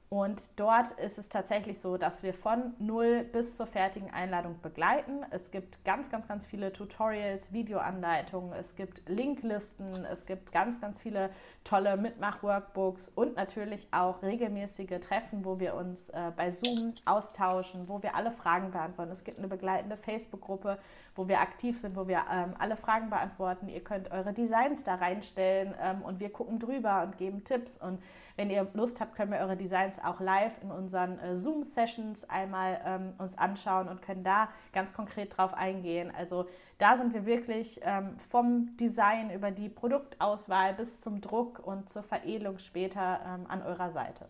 Und 0.09 0.57
dort 0.57 0.91
ist 0.91 1.17
es 1.17 1.27
tatsächlich 1.27 1.81
so, 1.81 1.97
dass 1.97 2.23
wir 2.23 2.33
von 2.33 2.73
null 2.79 3.25
bis 3.25 3.57
zur 3.57 3.67
fertigen 3.67 4.09
Einladung 4.09 4.55
begleiten. 4.61 5.25
Es 5.31 5.51
gibt 5.51 5.83
ganz, 5.83 6.09
ganz, 6.09 6.29
ganz 6.29 6.45
viele 6.45 6.71
Tutorials, 6.71 7.51
Videoanleitungen, 7.51 8.53
es 8.53 8.75
gibt 8.77 9.01
Linklisten, 9.09 10.05
es 10.05 10.25
gibt 10.25 10.53
ganz, 10.53 10.79
ganz 10.79 11.01
viele 11.01 11.29
tolle 11.65 11.97
Mitmach-Workbooks 11.97 13.09
und 13.09 13.35
natürlich 13.35 13.89
auch 13.91 14.21
regelmäßige 14.21 15.01
Treffen, 15.01 15.43
wo 15.43 15.59
wir 15.59 15.75
uns 15.75 16.07
äh, 16.09 16.31
bei 16.37 16.51
Zoom 16.51 16.93
austauschen, 17.03 17.89
wo 17.89 18.01
wir 18.01 18.15
alle 18.15 18.31
Fragen 18.31 18.71
beantworten. 18.71 19.11
Es 19.11 19.25
gibt 19.25 19.39
eine 19.39 19.49
begleitende 19.49 19.97
Facebook-Gruppe, 19.97 20.79
wo 21.15 21.27
wir 21.27 21.41
aktiv 21.41 21.81
sind, 21.81 21.97
wo 21.97 22.07
wir 22.07 22.23
ähm, 22.31 22.53
alle 22.59 22.77
Fragen 22.77 23.09
beantworten. 23.09 23.67
Ihr 23.67 23.83
könnt 23.83 24.09
eure 24.11 24.31
Designs 24.31 24.85
da 24.85 24.95
reinstellen 24.95 25.75
ähm, 25.81 26.01
und 26.01 26.21
wir 26.21 26.31
gucken 26.31 26.59
drüber 26.59 27.03
und 27.03 27.17
geben 27.17 27.43
Tipps. 27.43 27.77
Und 27.77 28.01
wenn 28.37 28.49
ihr 28.49 28.67
Lust 28.73 29.01
habt, 29.01 29.15
können 29.15 29.31
wir 29.31 29.39
eure 29.39 29.57
Designs 29.57 29.96
auch 30.03 30.19
live 30.19 30.61
in 30.61 30.71
unseren 30.71 31.19
äh, 31.19 31.35
Zoom-Sessions 31.35 32.29
einmal 32.29 32.81
ähm, 32.85 33.13
uns 33.17 33.37
anschauen 33.37 33.87
und 33.87 34.01
können 34.01 34.23
da 34.23 34.49
ganz 34.73 34.93
konkret 34.93 35.37
drauf 35.37 35.53
eingehen. 35.53 36.11
Also 36.15 36.47
da 36.77 36.97
sind 36.97 37.13
wir 37.13 37.25
wirklich 37.25 37.79
ähm, 37.83 38.17
vom 38.29 38.75
Design 38.77 39.31
über 39.31 39.51
die 39.51 39.69
Produktauswahl 39.69 40.73
bis 40.73 41.01
zum 41.01 41.21
Druck 41.21 41.59
und 41.59 41.89
zur 41.89 42.03
Veredelung 42.03 42.59
später 42.59 43.19
ähm, 43.25 43.45
an 43.47 43.61
eurer 43.61 43.89
Seite. 43.89 44.27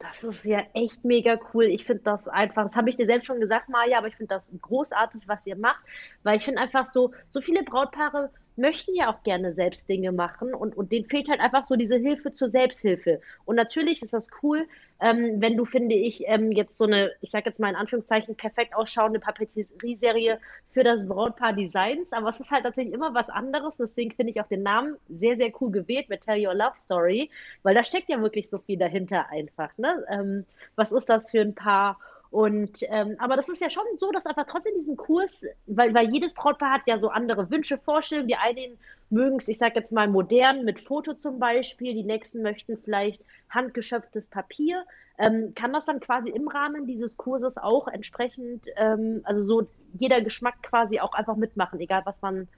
Das 0.00 0.24
ist 0.24 0.46
ja 0.46 0.62
echt 0.72 1.04
mega 1.04 1.38
cool. 1.52 1.64
Ich 1.64 1.84
finde 1.84 2.02
das 2.04 2.26
einfach, 2.26 2.62
das 2.62 2.74
habe 2.74 2.88
ich 2.88 2.96
dir 2.96 3.04
selbst 3.04 3.26
schon 3.26 3.38
gesagt, 3.38 3.68
Maja, 3.68 3.98
aber 3.98 4.08
ich 4.08 4.16
finde 4.16 4.34
das 4.34 4.50
großartig, 4.62 5.28
was 5.28 5.46
ihr 5.46 5.56
macht, 5.56 5.84
weil 6.22 6.38
ich 6.38 6.44
finde 6.44 6.62
einfach 6.62 6.90
so, 6.90 7.12
so 7.28 7.42
viele 7.42 7.62
Brautpaare 7.64 8.30
möchten 8.56 8.94
ja 8.94 9.12
auch 9.12 9.22
gerne 9.22 9.52
selbst 9.52 9.88
Dinge 9.88 10.12
machen 10.12 10.54
und, 10.54 10.76
und 10.76 10.92
denen 10.92 11.06
fehlt 11.06 11.28
halt 11.28 11.40
einfach 11.40 11.66
so 11.66 11.76
diese 11.76 11.96
Hilfe 11.96 12.32
zur 12.32 12.48
Selbsthilfe. 12.48 13.20
Und 13.44 13.56
natürlich 13.56 14.02
ist 14.02 14.12
das 14.12 14.30
cool, 14.42 14.66
ähm, 15.00 15.40
wenn 15.40 15.56
du, 15.56 15.64
finde 15.64 15.94
ich, 15.94 16.24
ähm, 16.26 16.52
jetzt 16.52 16.76
so 16.76 16.84
eine, 16.84 17.12
ich 17.20 17.30
sage 17.30 17.46
jetzt 17.46 17.58
mal 17.58 17.70
in 17.70 17.76
Anführungszeichen, 17.76 18.34
perfekt 18.36 18.74
ausschauende 18.74 19.18
Papeterie-Serie 19.18 20.38
für 20.72 20.84
das 20.84 21.08
Brautpaar 21.08 21.54
Designs, 21.54 22.12
aber 22.12 22.28
es 22.28 22.40
ist 22.40 22.50
halt 22.50 22.64
natürlich 22.64 22.92
immer 22.92 23.14
was 23.14 23.30
anderes, 23.30 23.78
deswegen 23.78 24.10
finde 24.12 24.32
ich 24.32 24.40
auch 24.40 24.48
den 24.48 24.62
Namen 24.62 24.96
sehr, 25.08 25.36
sehr 25.36 25.50
cool 25.60 25.70
gewählt 25.70 26.08
mit 26.08 26.22
Tell 26.22 26.46
Your 26.46 26.54
Love 26.54 26.76
Story, 26.76 27.30
weil 27.62 27.74
da 27.74 27.84
steckt 27.84 28.08
ja 28.08 28.20
wirklich 28.20 28.50
so 28.50 28.58
viel 28.58 28.78
dahinter 28.78 29.30
einfach. 29.30 29.70
Ne? 29.78 30.04
Ähm, 30.10 30.44
was 30.76 30.92
ist 30.92 31.08
das 31.08 31.30
für 31.30 31.40
ein 31.40 31.54
Paar? 31.54 31.98
Und 32.30 32.84
ähm, 32.88 33.16
aber 33.18 33.34
das 33.34 33.48
ist 33.48 33.60
ja 33.60 33.70
schon 33.70 33.84
so, 33.98 34.12
dass 34.12 34.24
einfach 34.24 34.46
trotzdem 34.46 34.74
diesen 34.76 34.96
Kurs, 34.96 35.44
weil, 35.66 35.92
weil 35.94 36.10
jedes 36.10 36.32
Brautpaar 36.32 36.72
hat 36.72 36.82
ja 36.86 36.98
so 36.98 37.08
andere 37.08 37.50
Wünsche, 37.50 37.76
Vorstellungen. 37.76 38.28
Die 38.28 38.36
einen 38.36 38.78
mögen 39.10 39.36
es, 39.36 39.48
ich 39.48 39.58
sage 39.58 39.80
jetzt 39.80 39.92
mal 39.92 40.06
modern 40.06 40.64
mit 40.64 40.80
Foto 40.80 41.14
zum 41.14 41.40
Beispiel, 41.40 41.92
die 41.92 42.04
nächsten 42.04 42.42
möchten 42.42 42.78
vielleicht 42.78 43.20
handgeschöpftes 43.48 44.28
Papier. 44.28 44.84
Ähm, 45.18 45.52
kann 45.56 45.72
das 45.72 45.86
dann 45.86 45.98
quasi 45.98 46.30
im 46.30 46.46
Rahmen 46.46 46.86
dieses 46.86 47.16
Kurses 47.16 47.58
auch 47.58 47.88
entsprechend, 47.88 48.66
ähm, 48.76 49.20
also 49.24 49.44
so 49.44 49.68
jeder 49.98 50.20
Geschmack 50.22 50.62
quasi 50.62 51.00
auch 51.00 51.12
einfach 51.12 51.36
mitmachen, 51.36 51.80
egal 51.80 52.02
was 52.04 52.22
man 52.22 52.48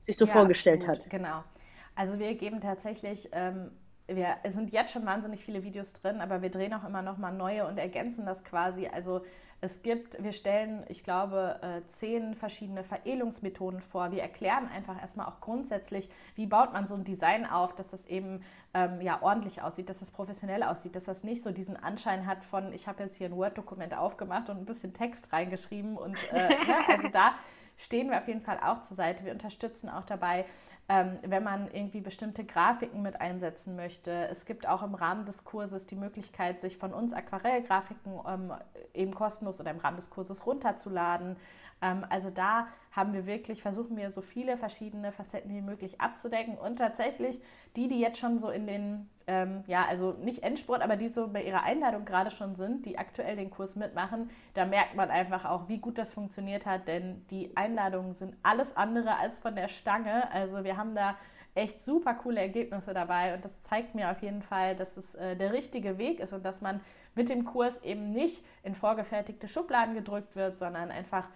sich 0.00 0.16
so 0.16 0.26
ja, 0.26 0.32
vorgestellt 0.32 0.80
absolut, 0.80 1.04
hat? 1.04 1.10
Genau. 1.10 1.44
Also 1.94 2.18
wir 2.18 2.34
geben 2.34 2.60
tatsächlich 2.60 3.28
ähm, 3.32 3.70
wir 4.06 4.36
sind 4.48 4.72
jetzt 4.72 4.92
schon 4.92 5.06
wahnsinnig 5.06 5.44
viele 5.44 5.62
Videos 5.62 5.92
drin, 5.92 6.20
aber 6.20 6.42
wir 6.42 6.50
drehen 6.50 6.74
auch 6.74 6.84
immer 6.84 7.02
noch 7.02 7.18
mal 7.18 7.32
neue 7.32 7.66
und 7.66 7.78
ergänzen 7.78 8.26
das 8.26 8.44
quasi. 8.44 8.86
Also 8.86 9.22
es 9.64 9.80
gibt, 9.82 10.20
wir 10.20 10.32
stellen, 10.32 10.84
ich 10.88 11.04
glaube, 11.04 11.60
äh, 11.62 11.86
zehn 11.86 12.34
verschiedene 12.34 12.82
Veredelungsmethoden 12.82 13.80
vor. 13.80 14.10
Wir 14.10 14.20
erklären 14.20 14.68
einfach 14.68 15.00
erstmal 15.00 15.26
auch 15.26 15.40
grundsätzlich, 15.40 16.08
wie 16.34 16.46
baut 16.46 16.72
man 16.72 16.88
so 16.88 16.96
ein 16.96 17.04
Design 17.04 17.46
auf, 17.46 17.72
dass 17.72 17.90
das 17.90 18.06
eben 18.06 18.42
ähm, 18.74 19.00
ja, 19.00 19.22
ordentlich 19.22 19.62
aussieht, 19.62 19.88
dass 19.88 20.00
das 20.00 20.10
professionell 20.10 20.64
aussieht, 20.64 20.96
dass 20.96 21.04
das 21.04 21.22
nicht 21.22 21.44
so 21.44 21.52
diesen 21.52 21.76
Anschein 21.76 22.26
hat 22.26 22.42
von, 22.42 22.72
ich 22.72 22.88
habe 22.88 23.04
jetzt 23.04 23.16
hier 23.16 23.28
ein 23.28 23.36
Word-Dokument 23.36 23.96
aufgemacht 23.96 24.50
und 24.50 24.58
ein 24.58 24.64
bisschen 24.64 24.94
Text 24.94 25.32
reingeschrieben. 25.32 25.96
Und 25.96 26.16
äh, 26.32 26.48
ne, 26.48 26.78
also 26.88 27.06
da 27.06 27.36
stehen 27.76 28.10
wir 28.10 28.18
auf 28.18 28.26
jeden 28.26 28.42
Fall 28.42 28.58
auch 28.58 28.80
zur 28.80 28.96
Seite. 28.96 29.24
Wir 29.24 29.32
unterstützen 29.32 29.88
auch 29.88 30.04
dabei, 30.04 30.44
ähm, 30.92 31.18
wenn 31.22 31.42
man 31.42 31.70
irgendwie 31.72 32.02
bestimmte 32.02 32.44
Grafiken 32.44 33.00
mit 33.00 33.18
einsetzen 33.18 33.76
möchte. 33.76 34.28
Es 34.28 34.44
gibt 34.44 34.68
auch 34.68 34.82
im 34.82 34.94
Rahmen 34.94 35.24
des 35.24 35.42
Kurses 35.42 35.86
die 35.86 35.96
Möglichkeit, 35.96 36.60
sich 36.60 36.76
von 36.76 36.92
uns 36.92 37.14
Aquarellgrafiken 37.14 38.12
ähm, 38.28 38.52
eben 38.92 39.14
kostenlos 39.14 39.58
oder 39.58 39.70
im 39.70 39.78
Rahmen 39.78 39.96
des 39.96 40.10
Kurses 40.10 40.44
runterzuladen. 40.44 41.36
Ähm, 41.80 42.04
also 42.10 42.28
da 42.28 42.66
haben 42.92 43.14
wir 43.14 43.26
wirklich, 43.26 43.62
versuchen 43.62 43.96
wir 43.96 44.10
so 44.12 44.20
viele 44.20 44.56
verschiedene 44.56 45.12
Facetten 45.12 45.54
wie 45.54 45.62
möglich 45.62 46.00
abzudecken 46.00 46.58
und 46.58 46.76
tatsächlich 46.76 47.40
die, 47.74 47.88
die 47.88 48.00
jetzt 48.00 48.18
schon 48.18 48.38
so 48.38 48.50
in 48.50 48.66
den, 48.66 49.08
ähm, 49.26 49.64
ja, 49.66 49.86
also 49.86 50.12
nicht 50.12 50.42
Endspurt, 50.42 50.82
aber 50.82 50.96
die 50.96 51.08
so 51.08 51.28
bei 51.28 51.42
ihrer 51.42 51.62
Einladung 51.62 52.04
gerade 52.04 52.30
schon 52.30 52.54
sind, 52.54 52.84
die 52.84 52.98
aktuell 52.98 53.36
den 53.36 53.50
Kurs 53.50 53.76
mitmachen, 53.76 54.30
da 54.52 54.66
merkt 54.66 54.94
man 54.94 55.10
einfach 55.10 55.46
auch, 55.46 55.68
wie 55.68 55.78
gut 55.78 55.96
das 55.96 56.12
funktioniert 56.12 56.66
hat, 56.66 56.86
denn 56.86 57.26
die 57.30 57.56
Einladungen 57.56 58.14
sind 58.14 58.36
alles 58.42 58.76
andere 58.76 59.16
als 59.16 59.38
von 59.38 59.56
der 59.56 59.68
Stange. 59.68 60.30
Also 60.30 60.62
wir 60.62 60.76
haben 60.76 60.94
da 60.94 61.16
echt 61.54 61.82
super 61.82 62.14
coole 62.14 62.40
Ergebnisse 62.40 62.94
dabei 62.94 63.34
und 63.34 63.44
das 63.44 63.52
zeigt 63.62 63.94
mir 63.94 64.10
auf 64.10 64.22
jeden 64.22 64.42
Fall, 64.42 64.74
dass 64.74 64.96
es 64.96 65.14
äh, 65.14 65.36
der 65.36 65.52
richtige 65.52 65.98
Weg 65.98 66.20
ist 66.20 66.32
und 66.32 66.44
dass 66.44 66.60
man 66.60 66.80
mit 67.14 67.28
dem 67.28 67.44
Kurs 67.44 67.82
eben 67.82 68.12
nicht 68.12 68.42
in 68.62 68.74
vorgefertigte 68.74 69.48
Schubladen 69.48 69.94
gedrückt 69.94 70.34
wird, 70.34 70.56
sondern 70.56 70.90
einfach 70.90 71.28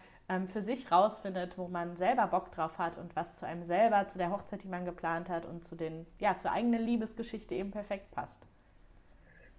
für 0.49 0.61
sich 0.61 0.91
rausfindet, 0.91 1.57
wo 1.57 1.69
man 1.69 1.97
selber 1.97 2.27
Bock 2.27 2.53
drauf 2.53 2.79
hat 2.79 2.99
und 2.99 3.15
was 3.15 3.39
zu 3.39 3.47
einem 3.47 3.65
selber, 3.65 4.09
zu 4.09 4.19
der 4.19 4.31
Hochzeit, 4.31 4.65
die 4.65 4.69
man 4.69 4.85
geplant 4.85 5.29
hat 5.29 5.47
und 5.47 5.65
zu 5.65 5.77
den, 5.77 6.07
ja, 6.19 6.37
zur 6.37 6.53
eigenen 6.53 6.85
Liebesgeschichte 6.85 7.55
eben 7.55 7.71
perfekt 7.71 8.11
passt. 8.11 8.43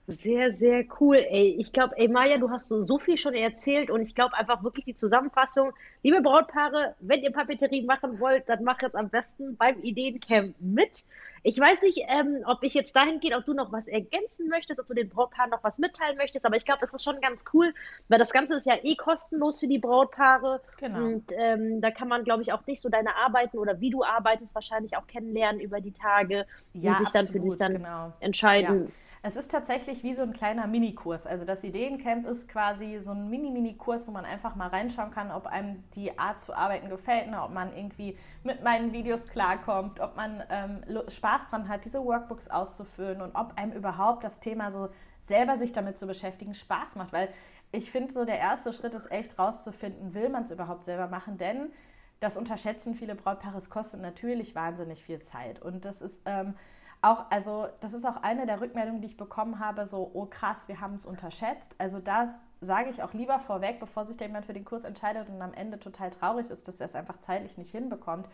Sehr, 0.07 0.53
sehr 0.53 0.85
cool. 1.01 1.17
Ey, 1.17 1.57
ich 1.59 1.73
glaube, 1.73 1.97
ey, 1.97 2.07
Maja, 2.07 2.37
du 2.37 2.49
hast 2.49 2.69
so, 2.69 2.81
so 2.81 2.97
viel 2.97 3.17
schon 3.17 3.33
erzählt 3.33 3.89
und 3.89 4.01
ich 4.01 4.15
glaube 4.15 4.37
einfach 4.37 4.63
wirklich 4.63 4.85
die 4.85 4.95
Zusammenfassung. 4.95 5.73
Liebe 6.01 6.21
Brautpaare, 6.21 6.95
wenn 7.01 7.21
ihr 7.23 7.31
Papeterie 7.31 7.83
machen 7.83 8.17
wollt, 8.21 8.47
dann 8.47 8.63
macht 8.63 8.83
es 8.83 8.95
am 8.95 9.09
besten 9.09 9.57
beim 9.57 9.81
Ideencamp 9.81 10.55
mit. 10.61 11.03
Ich 11.47 11.57
weiß 11.57 11.81
nicht, 11.83 12.03
ähm, 12.09 12.43
ob 12.45 12.61
ich 12.61 12.73
jetzt 12.73 12.93
dahin 12.93 13.21
gehe, 13.21 13.33
ob 13.33 13.45
du 13.45 13.53
noch 13.53 13.71
was 13.71 13.87
ergänzen 13.87 14.49
möchtest, 14.49 14.81
ob 14.81 14.87
du 14.87 14.93
den 14.93 15.07
Brautpaaren 15.07 15.49
noch 15.49 15.63
was 15.63 15.79
mitteilen 15.79 16.17
möchtest, 16.17 16.45
aber 16.45 16.57
ich 16.57 16.65
glaube, 16.65 16.81
das 16.81 16.93
ist 16.93 17.05
schon 17.05 17.21
ganz 17.21 17.45
cool, 17.53 17.73
weil 18.09 18.19
das 18.19 18.33
Ganze 18.33 18.57
ist 18.57 18.65
ja 18.65 18.73
eh 18.83 18.97
kostenlos 18.97 19.61
für 19.61 19.67
die 19.69 19.79
Brautpaare. 19.79 20.59
Genau. 20.77 21.05
Und 21.05 21.31
ähm, 21.37 21.79
da 21.79 21.89
kann 21.89 22.09
man, 22.09 22.25
glaube 22.25 22.41
ich, 22.41 22.51
auch 22.51 22.67
nicht 22.67 22.81
so 22.81 22.89
deine 22.89 23.15
Arbeiten 23.15 23.59
oder 23.59 23.79
wie 23.79 23.91
du 23.91 24.03
arbeitest 24.03 24.55
wahrscheinlich 24.55 24.97
auch 24.97 25.07
kennenlernen 25.07 25.61
über 25.61 25.79
die 25.79 25.93
Tage 25.93 26.45
ja, 26.73 26.91
und 26.91 26.97
sich 26.99 27.11
dann 27.11 27.27
absolut, 27.27 27.31
für 27.31 27.49
dich 27.49 27.57
dann 27.57 27.73
genau. 27.75 28.11
entscheiden. 28.19 28.87
Ja 28.87 28.91
es 29.27 29.35
ist 29.35 29.51
tatsächlich 29.51 30.03
wie 30.03 30.15
so 30.15 30.21
ein 30.21 30.31
kleiner 30.31 30.67
Minikurs. 30.67 31.27
Also 31.27 31.43
das 31.43 31.61
Ideencamp 31.65 32.25
ist 32.25 32.47
quasi 32.47 32.99
so 33.01 33.11
ein 33.11 33.29
Mini-Mini-Kurs, 33.29 34.07
wo 34.07 34.11
man 34.11 34.23
einfach 34.23 34.55
mal 34.55 34.69
reinschauen 34.69 35.11
kann, 35.11 35.31
ob 35.31 35.47
einem 35.47 35.83
die 35.95 36.17
Art 36.17 36.39
zu 36.39 36.55
arbeiten 36.55 36.87
gefällt, 36.87 37.29
ne? 37.29 37.43
ob 37.43 37.51
man 37.51 37.75
irgendwie 37.75 38.17
mit 38.43 38.63
meinen 38.63 38.93
Videos 38.93 39.27
klarkommt, 39.27 39.99
ob 39.99 40.15
man 40.15 40.41
ähm, 40.49 40.81
Spaß 41.09 41.49
dran 41.49 41.67
hat, 41.67 41.83
diese 41.83 42.05
Workbooks 42.05 42.47
auszufüllen 42.49 43.21
und 43.21 43.35
ob 43.35 43.57
einem 43.57 43.73
überhaupt 43.73 44.23
das 44.23 44.39
Thema 44.39 44.71
so 44.71 44.87
selber 45.19 45.57
sich 45.57 45.73
damit 45.73 45.99
zu 45.99 46.07
beschäftigen 46.07 46.53
Spaß 46.53 46.95
macht. 46.95 47.11
Weil 47.11 47.27
ich 47.73 47.91
finde 47.91 48.13
so, 48.13 48.23
der 48.23 48.39
erste 48.39 48.71
Schritt 48.71 48.95
ist 48.95 49.11
echt 49.11 49.37
rauszufinden, 49.37 50.13
will 50.13 50.29
man 50.29 50.43
es 50.43 50.51
überhaupt 50.51 50.85
selber 50.85 51.07
machen, 51.07 51.37
denn 51.37 51.73
das 52.21 52.37
unterschätzen 52.37 52.95
viele 52.95 53.13
Brautpaare, 53.13 53.57
es 53.57 53.69
kostet 53.69 53.99
natürlich 53.99 54.55
wahnsinnig 54.55 55.03
viel 55.03 55.21
Zeit. 55.21 55.61
Und 55.61 55.83
das 55.83 56.01
ist... 56.01 56.21
Ähm, 56.25 56.53
auch, 57.01 57.25
also 57.29 57.67
das 57.79 57.93
ist 57.93 58.05
auch 58.05 58.17
eine 58.23 58.45
der 58.45 58.59
Rückmeldungen, 58.59 59.01
die 59.01 59.07
ich 59.07 59.17
bekommen 59.17 59.59
habe, 59.59 59.87
so, 59.87 60.09
oh 60.13 60.25
krass, 60.25 60.67
wir 60.67 60.81
haben 60.81 60.95
es 60.95 61.05
unterschätzt. 61.05 61.75
Also 61.77 61.99
das 61.99 62.31
sage 62.59 62.89
ich 62.89 63.03
auch 63.03 63.13
lieber 63.13 63.39
vorweg, 63.39 63.79
bevor 63.79 64.05
sich 64.05 64.17
da 64.17 64.25
jemand 64.25 64.45
für 64.45 64.53
den 64.53 64.65
Kurs 64.65 64.83
entscheidet 64.83 65.29
und 65.29 65.41
am 65.41 65.53
Ende 65.53 65.79
total 65.79 66.09
traurig 66.09 66.49
ist, 66.49 66.67
dass 66.67 66.79
er 66.79 66.85
es 66.85 66.95
einfach 66.95 67.19
zeitlich 67.19 67.57
nicht 67.57 67.71
hinbekommt. 67.71 68.27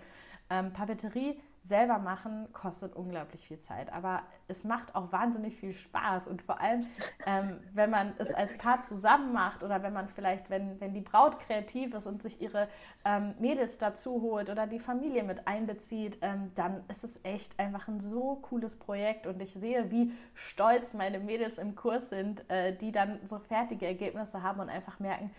Ähm, 0.50 0.74
Papeterie 0.74 1.40
selber 1.64 1.98
machen 1.98 2.52
kostet 2.52 2.94
unglaublich 2.94 3.48
viel 3.48 3.60
Zeit, 3.62 3.92
aber 3.92 4.24
es 4.50 4.66
macht 4.66 4.96
auch 4.96 5.14
wahnsinnig 5.14 5.56
viel 5.56 5.74
Spaß. 5.74 6.28
Und 6.28 6.42
vor 6.42 6.60
allem, 6.60 6.86
ähm, 7.26 7.60
wenn 7.74 7.90
man 7.90 8.14
es 8.18 8.34
als 8.34 8.58
Paar 8.58 8.82
zusammen 8.82 9.32
macht 9.32 9.64
oder 9.64 9.82
wenn 9.82 9.94
man 9.94 10.10
vielleicht, 10.10 10.50
wenn, 10.50 10.80
wenn 10.82 10.94
die 10.94 11.02
Braut 11.02 11.40
kreativ 11.40 11.94
ist 11.94 12.06
und 12.06 12.22
sich 12.22 12.42
ihre 12.42 12.68
ähm, 13.06 13.34
Mädels 13.40 13.78
dazu 13.78 14.22
holt 14.22 14.50
oder 14.50 14.68
die 14.68 14.80
Familie 14.80 15.24
mit 15.24 15.48
einbezieht, 15.48 16.18
ähm, 16.22 16.52
dann 16.56 16.84
ist 16.90 17.06
es 17.06 17.18
echt 17.24 17.58
einfach 17.58 17.88
ein 17.88 18.02
so 18.02 18.36
cooles 18.42 18.76
Projekt. 18.76 19.26
Und 19.26 19.42
ich 19.42 19.54
sehe, 19.54 19.90
wie 19.90 20.12
stolz 20.34 20.94
meine 20.94 21.20
Mädels 21.20 21.58
im 21.58 21.76
Kurs 21.76 22.10
sind, 22.10 22.50
äh, 22.50 22.76
die 22.76 22.92
dann 22.92 23.20
so 23.24 23.40
fertige 23.40 23.86
Ergebnisse 23.88 24.44
haben 24.44 24.60
und 24.60 24.70
einfach 24.70 25.00
merken, 25.00 25.32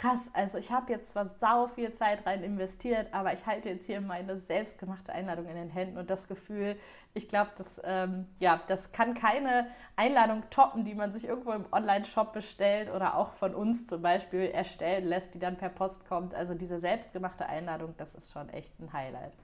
krass, 0.00 0.30
also 0.32 0.56
ich 0.56 0.70
habe 0.70 0.90
jetzt 0.90 1.10
zwar 1.10 1.26
sau 1.26 1.66
viel 1.68 1.92
Zeit 1.92 2.24
rein 2.24 2.42
investiert, 2.42 3.12
aber 3.12 3.34
ich 3.34 3.44
halte 3.44 3.68
jetzt 3.68 3.84
hier 3.84 4.00
meine 4.00 4.38
selbstgemachte 4.38 5.12
Einladung 5.12 5.46
in 5.46 5.56
den 5.56 5.68
Händen 5.68 5.98
und 5.98 6.08
das 6.08 6.26
Gefühl, 6.26 6.76
ich 7.12 7.28
glaube, 7.28 7.50
das, 7.58 7.80
ähm, 7.84 8.26
ja, 8.38 8.62
das 8.68 8.92
kann 8.92 9.12
keine 9.12 9.70
Einladung 9.96 10.42
toppen, 10.48 10.84
die 10.84 10.94
man 10.94 11.12
sich 11.12 11.26
irgendwo 11.26 11.52
im 11.52 11.66
Online-Shop 11.70 12.32
bestellt 12.32 12.90
oder 12.90 13.14
auch 13.14 13.32
von 13.34 13.54
uns 13.54 13.86
zum 13.86 14.00
Beispiel 14.00 14.46
erstellen 14.46 15.04
lässt, 15.04 15.34
die 15.34 15.38
dann 15.38 15.58
per 15.58 15.68
Post 15.68 16.08
kommt. 16.08 16.34
Also 16.34 16.54
diese 16.54 16.78
selbstgemachte 16.78 17.44
Einladung, 17.46 17.94
das 17.98 18.14
ist 18.14 18.32
schon 18.32 18.48
echt 18.48 18.80
ein 18.80 18.94
Highlight. 18.94 19.36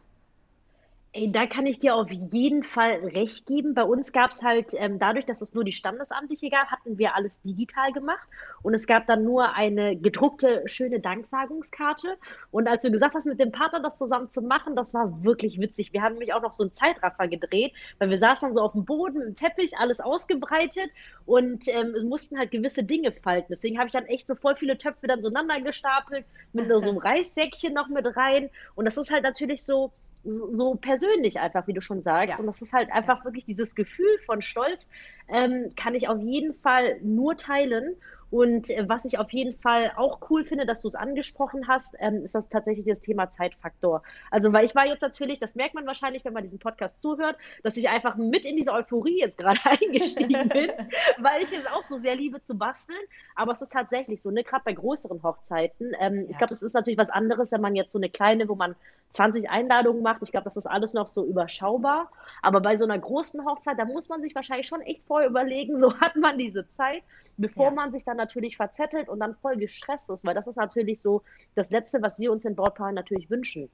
Ey, 1.17 1.33
da 1.33 1.47
kann 1.47 1.65
ich 1.65 1.79
dir 1.79 1.95
auf 1.95 2.11
jeden 2.11 2.63
Fall 2.63 2.97
recht 2.97 3.47
geben. 3.47 3.73
Bei 3.73 3.85
uns 3.85 4.13
gab 4.13 4.33
es 4.33 4.43
halt, 4.43 4.73
ähm, 4.75 4.99
dadurch, 4.99 5.25
dass 5.25 5.41
es 5.41 5.55
nur 5.55 5.65
die 5.65 5.73
Standesamtliche 5.73 6.51
gab, 6.51 6.67
hatten 6.67 6.99
wir 6.99 7.15
alles 7.15 7.41
digital 7.41 7.91
gemacht. 7.93 8.29
Und 8.61 8.75
es 8.75 8.87
gab 8.87 9.07
dann 9.07 9.25
nur 9.25 9.55
eine 9.55 9.97
gedruckte, 9.97 10.65
schöne 10.67 11.01
Danksagungskarte. 11.01 12.19
Und 12.51 12.69
als 12.69 12.83
du 12.83 12.91
gesagt 12.91 13.15
hast, 13.15 13.25
mit 13.25 13.41
dem 13.41 13.51
Partner 13.51 13.81
das 13.81 13.97
zusammen 13.97 14.29
zu 14.29 14.43
machen, 14.43 14.77
das 14.77 14.93
war 14.93 15.25
wirklich 15.25 15.59
witzig. 15.59 15.95
Wir 15.95 16.03
haben 16.03 16.13
nämlich 16.17 16.35
auch 16.35 16.43
noch 16.43 16.53
so 16.53 16.65
einen 16.65 16.75
Zeitraffer 16.75 17.29
gedreht, 17.29 17.73
weil 17.99 18.11
wir 18.11 18.19
saßen 18.19 18.49
dann 18.49 18.55
so 18.55 18.61
auf 18.61 18.73
dem 18.73 18.85
Boden 18.85 19.23
im 19.23 19.35
Teppich, 19.35 19.79
alles 19.79 20.01
ausgebreitet 20.01 20.91
und 21.25 21.67
ähm, 21.69 21.95
es 21.97 22.05
mussten 22.05 22.39
halt 22.39 22.51
gewisse 22.51 22.85
Dinge 22.85 23.11
falten. 23.11 23.47
Deswegen 23.49 23.79
habe 23.79 23.87
ich 23.87 23.95
dann 23.95 24.05
echt 24.05 24.29
so 24.29 24.35
voll 24.35 24.57
viele 24.57 24.77
Töpfe 24.77 25.07
dann 25.07 25.23
so 25.23 25.31
einander 25.31 25.63
gestapelt, 25.63 26.27
mit 26.53 26.69
so 26.69 26.79
einem 26.79 26.99
Reissäckchen 26.99 27.73
noch 27.73 27.89
mit 27.89 28.05
rein. 28.19 28.51
Und 28.75 28.85
das 28.85 28.99
ist 28.99 29.11
halt 29.11 29.23
natürlich 29.23 29.65
so 29.65 29.93
so, 30.27 30.75
persönlich 30.75 31.41
einfach, 31.41 31.67
wie 31.67 31.73
du 31.73 31.81
schon 31.81 32.03
sagst. 32.03 32.35
Ja. 32.35 32.39
Und 32.39 32.47
das 32.47 32.61
ist 32.63 32.73
halt 32.73 32.91
einfach 32.93 33.19
ja. 33.19 33.25
wirklich 33.25 33.45
dieses 33.45 33.75
Gefühl 33.75 34.19
von 34.27 34.43
Stolz, 34.43 34.89
ähm, 35.29 35.73
kann 35.77 35.95
ich 35.95 36.09
auf 36.09 36.21
jeden 36.21 36.55
Fall 36.55 36.99
nur 37.03 37.37
teilen. 37.37 37.97
Und 38.31 38.71
äh, 38.71 38.89
was 38.89 39.05
ich 39.05 39.19
auf 39.19 39.33
jeden 39.33 39.57
Fall 39.61 39.93
auch 39.97 40.19
cool 40.31 40.45
finde, 40.45 40.67
dass 40.67 40.81
du 40.81 40.89
es 40.89 40.95
angesprochen 40.95 41.69
hast, 41.69 41.95
ähm, 42.01 42.25
ist 42.25 42.35
das 42.35 42.49
tatsächlich 42.49 42.87
das 42.87 43.01
Thema 43.01 43.31
Zeitfaktor. 43.31 44.03
Also, 44.31 44.53
weil 44.53 44.65
ich 44.65 44.75
war 44.75 44.87
jetzt 44.87 45.03
natürlich, 45.03 45.39
das 45.39 45.55
merkt 45.55 45.75
man 45.75 45.87
wahrscheinlich, 45.87 46.25
wenn 46.25 46.33
man 46.33 46.43
diesen 46.43 46.59
Podcast 46.59 47.01
zuhört, 47.01 47.37
dass 47.63 47.77
ich 47.77 47.89
einfach 47.89 48.17
mit 48.17 48.45
in 48.45 48.57
diese 48.57 48.73
Euphorie 48.73 49.21
jetzt 49.21 49.39
gerade 49.39 49.61
eingestiegen 49.65 50.49
bin, 50.49 50.73
weil 51.19 51.43
ich 51.43 51.53
es 51.53 51.67
auch 51.67 51.85
so 51.85 51.97
sehr 51.97 52.17
liebe 52.17 52.43
zu 52.43 52.59
basteln. 52.59 52.99
Aber 53.37 53.53
es 53.53 53.63
ist 53.63 53.73
tatsächlich 53.73 54.21
so, 54.21 54.31
ne, 54.31 54.43
gerade 54.43 54.65
bei 54.65 54.73
größeren 54.73 55.23
Hochzeiten. 55.23 55.93
Ähm, 56.01 56.23
ja. 56.23 56.31
Ich 56.31 56.39
glaube, 56.39 56.53
es 56.53 56.63
ist 56.63 56.75
natürlich 56.75 56.99
was 56.99 57.11
anderes, 57.11 57.53
wenn 57.53 57.61
man 57.61 57.77
jetzt 57.77 57.93
so 57.93 57.99
eine 57.99 58.11
kleine, 58.11 58.49
wo 58.49 58.57
man 58.57 58.75
20 59.11 59.51
Einladungen 59.51 60.03
macht. 60.03 60.23
Ich 60.23 60.31
glaube, 60.31 60.45
das 60.45 60.57
ist 60.57 60.67
alles 60.67 60.93
noch 60.95 61.09
so 61.09 61.25
überschaubar. 61.25 62.11
Aber 62.43 62.61
bei 62.61 62.77
so 62.77 62.85
einer 62.85 62.99
großen 62.99 63.45
Hochzeit, 63.47 63.79
da 63.79 63.85
muss 63.85 64.09
man 64.09 64.23
sich 64.23 64.35
wahrscheinlich 64.35 64.67
schon 64.67 64.83
echt 64.83 65.05
vorher 65.07 65.29
überlegen, 65.29 65.79
so 65.81 65.99
hat 66.01 66.17
man 66.17 66.39
diese 66.39 66.69
Zeit, 66.69 67.03
bevor 67.37 67.67
ja. 67.67 67.71
man 67.71 67.93
sich 67.93 68.05
dann 68.05 68.17
natürlich 68.17 68.57
verzettelt 68.57 69.09
und 69.09 69.21
dann 69.21 69.35
voll 69.37 69.57
gestresst 69.57 70.11
ist, 70.11 70.25
weil 70.25 70.35
das 70.35 70.47
ist 70.47 70.57
natürlich 70.57 71.01
so 71.01 71.23
das 71.55 71.71
Letzte, 71.71 72.03
was 72.03 72.19
wir 72.19 72.33
uns 72.33 72.45
in 72.45 72.57
Brautpaaren 72.57 72.95
natürlich 72.95 73.31
wünschen. 73.31 73.71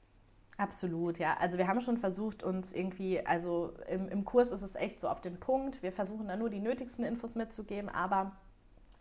Absolut, 0.59 1.19
ja. 1.19 1.37
Also 1.41 1.59
wir 1.59 1.67
haben 1.67 1.81
schon 1.81 1.97
versucht, 1.97 2.43
uns 2.43 2.73
irgendwie, 2.73 3.25
also 3.25 3.73
im, 3.89 4.09
im 4.09 4.25
Kurs 4.25 4.53
ist 4.53 4.63
es 4.63 4.75
echt 4.75 5.01
so 5.01 5.09
auf 5.09 5.21
den 5.21 5.41
Punkt. 5.41 5.83
Wir 5.83 5.93
versuchen 5.93 6.29
da 6.29 6.37
nur 6.37 6.51
die 6.51 6.61
nötigsten 6.61 7.05
Infos 7.05 7.35
mitzugeben, 7.35 7.89
aber 7.89 8.33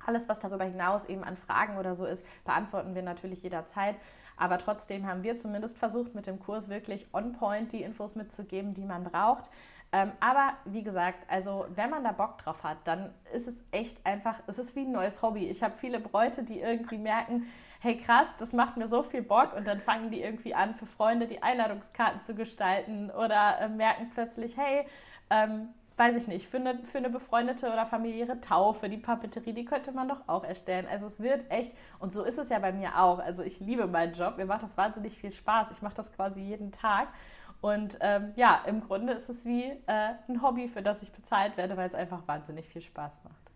alles, 0.06 0.30
was 0.30 0.40
darüber 0.40 0.66
hinaus 0.66 1.06
eben 1.06 1.24
an 1.24 1.38
Fragen 1.38 1.78
oder 1.78 1.96
so 1.96 2.06
ist, 2.06 2.24
beantworten 2.46 2.96
wir 2.96 3.02
natürlich 3.04 3.44
jederzeit. 3.44 3.96
Aber 4.38 4.58
trotzdem 4.58 5.08
haben 5.08 5.24
wir 5.24 5.36
zumindest 5.36 5.78
versucht, 5.78 6.16
mit 6.16 6.28
dem 6.28 6.40
Kurs 6.40 6.70
wirklich 6.70 7.08
on 7.14 7.34
point 7.34 7.72
die 7.72 7.84
Infos 7.84 8.16
mitzugeben, 8.16 8.74
die 8.74 8.86
man 8.86 9.04
braucht. 9.04 9.52
Ähm, 9.94 10.14
aber 10.22 10.54
wie 10.66 10.84
gesagt, 10.84 11.30
also 11.30 11.66
wenn 11.76 11.90
man 11.90 12.04
da 12.04 12.14
Bock 12.14 12.38
drauf 12.38 12.64
hat, 12.64 12.78
dann 12.86 13.14
ist 13.34 13.48
es 13.48 13.62
echt 13.72 14.06
einfach, 14.06 14.36
es 14.48 14.58
ist 14.58 14.76
wie 14.76 14.82
ein 14.82 14.92
neues 14.92 15.22
Hobby. 15.22 15.50
Ich 15.50 15.64
habe 15.64 15.78
viele 15.78 16.00
Bräute, 16.00 16.44
die 16.44 16.62
irgendwie 16.62 16.98
merken, 16.98 17.48
hey 17.82 17.98
krass, 17.98 18.38
das 18.38 18.54
macht 18.54 18.78
mir 18.78 18.88
so 18.88 19.04
viel 19.04 19.22
Bock 19.22 19.54
und 19.54 19.68
dann 19.68 19.82
fangen 19.82 20.10
die 20.10 20.22
irgendwie 20.22 20.56
an, 20.56 20.76
für 20.76 20.86
Freunde 20.86 21.28
die 21.28 21.44
Einladungskarten 21.44 22.22
zu 22.22 22.36
gestalten 22.36 23.12
oder 23.12 23.60
äh, 23.60 23.68
merken 23.68 24.10
plötzlich, 24.14 24.56
hey, 24.56 24.86
ähm, 25.30 25.70
weiß 25.98 26.16
ich 26.16 26.28
nicht, 26.28 26.48
für 26.48 26.58
eine, 26.58 26.80
für 26.84 26.98
eine 26.98 27.10
befreundete 27.10 27.68
oder 27.72 27.86
familiäre 27.86 28.40
Taufe, 28.42 28.90
die 28.90 28.98
Papeterie, 28.98 29.54
die 29.54 29.66
könnte 29.66 29.92
man 29.92 30.08
doch 30.08 30.28
auch 30.28 30.44
erstellen. 30.44 30.88
Also 30.90 31.08
es 31.08 31.20
wird 31.20 31.50
echt, 31.50 31.74
und 32.00 32.12
so 32.12 32.24
ist 32.24 32.38
es 32.38 32.50
ja 32.50 32.60
bei 32.60 32.72
mir 32.72 33.00
auch. 33.00 33.20
Also 33.20 33.44
ich 33.44 33.60
liebe 33.60 33.88
meinen 33.88 34.14
Job, 34.14 34.38
mir 34.38 34.46
macht 34.46 34.64
das 34.64 34.78
wahnsinnig 34.78 35.18
viel 35.18 35.32
Spaß. 35.32 35.72
Ich 35.72 35.82
mache 35.82 35.96
das 35.96 36.12
quasi 36.14 36.42
jeden 36.42 36.72
Tag. 36.72 37.10
Und 37.62 38.00
ähm, 38.02 38.34
ja, 38.36 38.62
im 38.66 38.82
Grunde 38.82 39.14
ist 39.14 39.30
es 39.30 39.46
wie 39.46 39.66
äh, 39.66 40.14
ein 40.28 40.42
Hobby, 40.42 40.68
für 40.68 40.82
das 40.82 41.04
ich 41.04 41.12
bezahlt 41.12 41.58
werde, 41.58 41.78
weil 41.78 41.88
es 41.88 41.96
einfach 41.96 42.28
wahnsinnig 42.28 42.68
viel 42.68 42.82
Spaß 42.82 43.24
macht. 43.24 43.51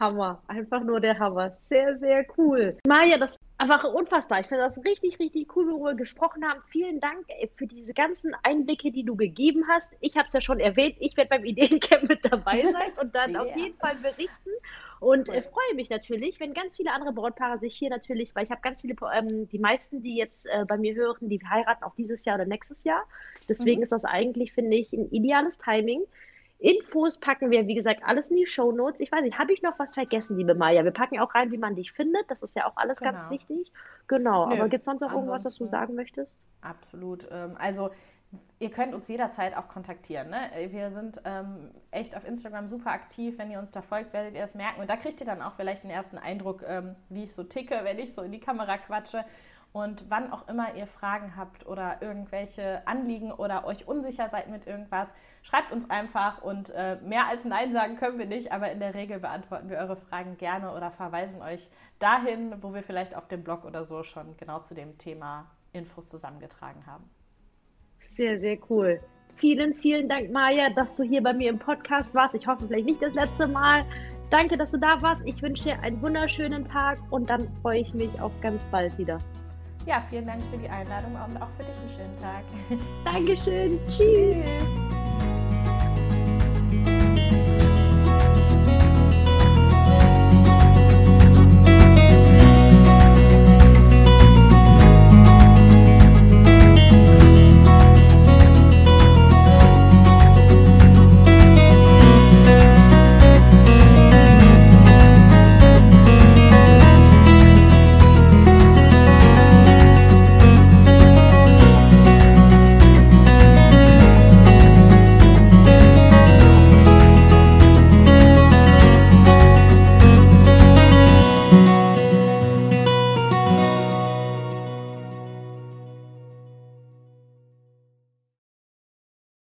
Hammer, 0.00 0.42
einfach 0.48 0.82
nur 0.82 0.98
der 0.98 1.18
Hammer. 1.18 1.56
Sehr, 1.68 1.96
sehr 1.98 2.26
cool. 2.38 2.78
Maja, 2.86 3.18
das 3.18 3.38
einfach 3.58 3.84
unfassbar. 3.84 4.40
Ich 4.40 4.46
finde 4.46 4.64
das 4.64 4.78
richtig, 4.84 5.18
richtig 5.18 5.54
cool, 5.54 5.68
worüber 5.68 5.90
wir 5.90 5.96
gesprochen 5.96 6.42
haben. 6.44 6.60
Vielen 6.70 6.98
Dank 7.00 7.26
ey, 7.28 7.50
für 7.56 7.66
diese 7.66 7.92
ganzen 7.92 8.34
Einblicke, 8.42 8.90
die 8.90 9.04
du 9.04 9.14
gegeben 9.14 9.64
hast. 9.68 9.92
Ich 10.00 10.16
habe 10.16 10.28
es 10.28 10.34
ja 10.34 10.40
schon 10.40 10.58
erwähnt, 10.58 10.96
ich 10.98 11.16
werde 11.16 11.28
beim 11.28 11.44
Ideencamp 11.44 12.08
mit 12.08 12.24
dabei 12.24 12.62
sein 12.62 12.92
und 13.00 13.14
dann 13.14 13.30
yeah. 13.34 13.42
auf 13.42 13.56
jeden 13.56 13.76
Fall 13.76 13.96
berichten. 13.96 14.50
Und 15.00 15.28
äh, 15.28 15.42
freue 15.42 15.74
mich 15.74 15.90
natürlich, 15.90 16.40
wenn 16.40 16.54
ganz 16.54 16.76
viele 16.76 16.92
andere 16.92 17.12
Brautpaare 17.12 17.58
sich 17.58 17.74
hier 17.76 17.90
natürlich, 17.90 18.34
weil 18.34 18.44
ich 18.44 18.50
habe 18.50 18.60
ganz 18.62 18.80
viele, 18.80 18.96
ähm, 19.14 19.48
die 19.48 19.58
meisten, 19.58 20.02
die 20.02 20.16
jetzt 20.16 20.46
äh, 20.46 20.64
bei 20.66 20.78
mir 20.78 20.94
hören, 20.94 21.28
die 21.28 21.40
heiraten 21.46 21.84
auch 21.84 21.94
dieses 21.94 22.24
Jahr 22.24 22.36
oder 22.36 22.46
nächstes 22.46 22.84
Jahr. 22.84 23.04
Deswegen 23.48 23.80
mhm. 23.80 23.82
ist 23.82 23.92
das 23.92 24.04
eigentlich, 24.04 24.52
finde 24.52 24.76
ich, 24.76 24.92
ein 24.92 25.10
ideales 25.10 25.58
Timing. 25.58 26.02
Infos 26.60 27.18
packen 27.18 27.50
wir, 27.50 27.66
wie 27.66 27.74
gesagt, 27.74 28.02
alles 28.04 28.28
in 28.30 28.36
die 28.36 28.46
Show 28.46 28.70
Notes. 28.70 29.00
Ich 29.00 29.10
weiß 29.10 29.22
nicht, 29.22 29.38
habe 29.38 29.52
ich 29.52 29.62
noch 29.62 29.78
was 29.78 29.94
vergessen, 29.94 30.36
liebe 30.36 30.54
Maja? 30.54 30.84
Wir 30.84 30.90
packen 30.90 31.18
auch 31.18 31.34
rein, 31.34 31.50
wie 31.50 31.58
man 31.58 31.74
dich 31.74 31.92
findet. 31.92 32.30
Das 32.30 32.42
ist 32.42 32.54
ja 32.54 32.66
auch 32.66 32.76
alles 32.76 32.98
genau. 32.98 33.12
ganz 33.12 33.30
wichtig. 33.30 33.72
Genau, 34.08 34.46
Nö, 34.46 34.54
aber 34.54 34.68
gibt 34.68 34.82
es 34.82 34.84
sonst 34.84 35.00
noch 35.00 35.12
irgendwas, 35.12 35.44
was 35.44 35.56
du 35.56 35.66
sagen 35.66 35.94
möchtest? 35.94 36.36
Absolut. 36.60 37.26
Ähm, 37.30 37.56
also 37.58 37.90
ihr 38.58 38.70
könnt 38.70 38.94
uns 38.94 39.08
jederzeit 39.08 39.56
auch 39.56 39.68
kontaktieren. 39.68 40.28
Ne? 40.28 40.50
Wir 40.68 40.92
sind 40.92 41.20
ähm, 41.24 41.70
echt 41.90 42.14
auf 42.16 42.26
Instagram 42.26 42.68
super 42.68 42.90
aktiv. 42.90 43.38
Wenn 43.38 43.50
ihr 43.50 43.58
uns 43.58 43.70
da 43.70 43.80
folgt, 43.80 44.12
werdet 44.12 44.34
ihr 44.34 44.44
es 44.44 44.54
merken. 44.54 44.82
Und 44.82 44.90
da 44.90 44.96
kriegt 44.96 45.18
ihr 45.20 45.26
dann 45.26 45.40
auch 45.40 45.54
vielleicht 45.54 45.84
einen 45.84 45.92
ersten 45.92 46.18
Eindruck, 46.18 46.62
ähm, 46.66 46.94
wie 47.08 47.24
ich 47.24 47.32
so 47.32 47.42
ticke, 47.42 47.80
wenn 47.82 47.98
ich 47.98 48.12
so 48.12 48.22
in 48.22 48.32
die 48.32 48.40
Kamera 48.40 48.76
quatsche. 48.76 49.24
Und 49.72 50.06
wann 50.08 50.32
auch 50.32 50.48
immer 50.48 50.74
ihr 50.74 50.88
Fragen 50.88 51.36
habt 51.36 51.64
oder 51.64 52.02
irgendwelche 52.02 52.86
Anliegen 52.88 53.30
oder 53.30 53.64
euch 53.64 53.86
unsicher 53.86 54.28
seid 54.28 54.48
mit 54.48 54.66
irgendwas, 54.66 55.12
schreibt 55.42 55.70
uns 55.70 55.88
einfach 55.88 56.42
und 56.42 56.70
äh, 56.70 56.96
mehr 57.04 57.28
als 57.28 57.44
Nein 57.44 57.70
sagen 57.70 57.96
können 57.96 58.18
wir 58.18 58.26
nicht, 58.26 58.50
aber 58.50 58.72
in 58.72 58.80
der 58.80 58.94
Regel 58.94 59.20
beantworten 59.20 59.70
wir 59.70 59.78
eure 59.78 59.96
Fragen 59.96 60.36
gerne 60.38 60.74
oder 60.74 60.90
verweisen 60.90 61.40
euch 61.40 61.70
dahin, 62.00 62.60
wo 62.62 62.74
wir 62.74 62.82
vielleicht 62.82 63.14
auf 63.14 63.28
dem 63.28 63.44
Blog 63.44 63.64
oder 63.64 63.84
so 63.84 64.02
schon 64.02 64.36
genau 64.36 64.58
zu 64.58 64.74
dem 64.74 64.98
Thema 64.98 65.48
Infos 65.72 66.08
zusammengetragen 66.08 66.84
haben. 66.86 67.08
Sehr, 68.16 68.40
sehr 68.40 68.58
cool. 68.68 69.00
Vielen, 69.36 69.74
vielen 69.74 70.08
Dank, 70.08 70.32
Maja, 70.32 70.68
dass 70.70 70.96
du 70.96 71.04
hier 71.04 71.22
bei 71.22 71.32
mir 71.32 71.48
im 71.48 71.58
Podcast 71.58 72.12
warst. 72.14 72.34
Ich 72.34 72.46
hoffe, 72.46 72.66
vielleicht 72.66 72.86
nicht 72.86 73.00
das 73.00 73.14
letzte 73.14 73.46
Mal. 73.46 73.84
Danke, 74.30 74.56
dass 74.56 74.72
du 74.72 74.78
da 74.78 75.00
warst. 75.00 75.22
Ich 75.26 75.40
wünsche 75.42 75.64
dir 75.64 75.80
einen 75.80 76.02
wunderschönen 76.02 76.68
Tag 76.68 76.98
und 77.10 77.30
dann 77.30 77.48
freue 77.62 77.80
ich 77.80 77.94
mich 77.94 78.20
auf 78.20 78.32
ganz 78.42 78.60
bald 78.70 78.96
wieder. 78.98 79.18
Ja, 79.86 80.02
vielen 80.10 80.26
Dank 80.26 80.42
für 80.50 80.58
die 80.58 80.68
Einladung 80.68 81.12
und 81.14 81.40
auch 81.40 81.48
für 81.56 81.64
dich 81.64 81.74
einen 81.80 81.90
schönen 81.96 82.16
Tag. 82.16 82.44
Dankeschön. 83.04 83.78
Tschüss. 83.88 83.96
Tschüss. 83.96 85.09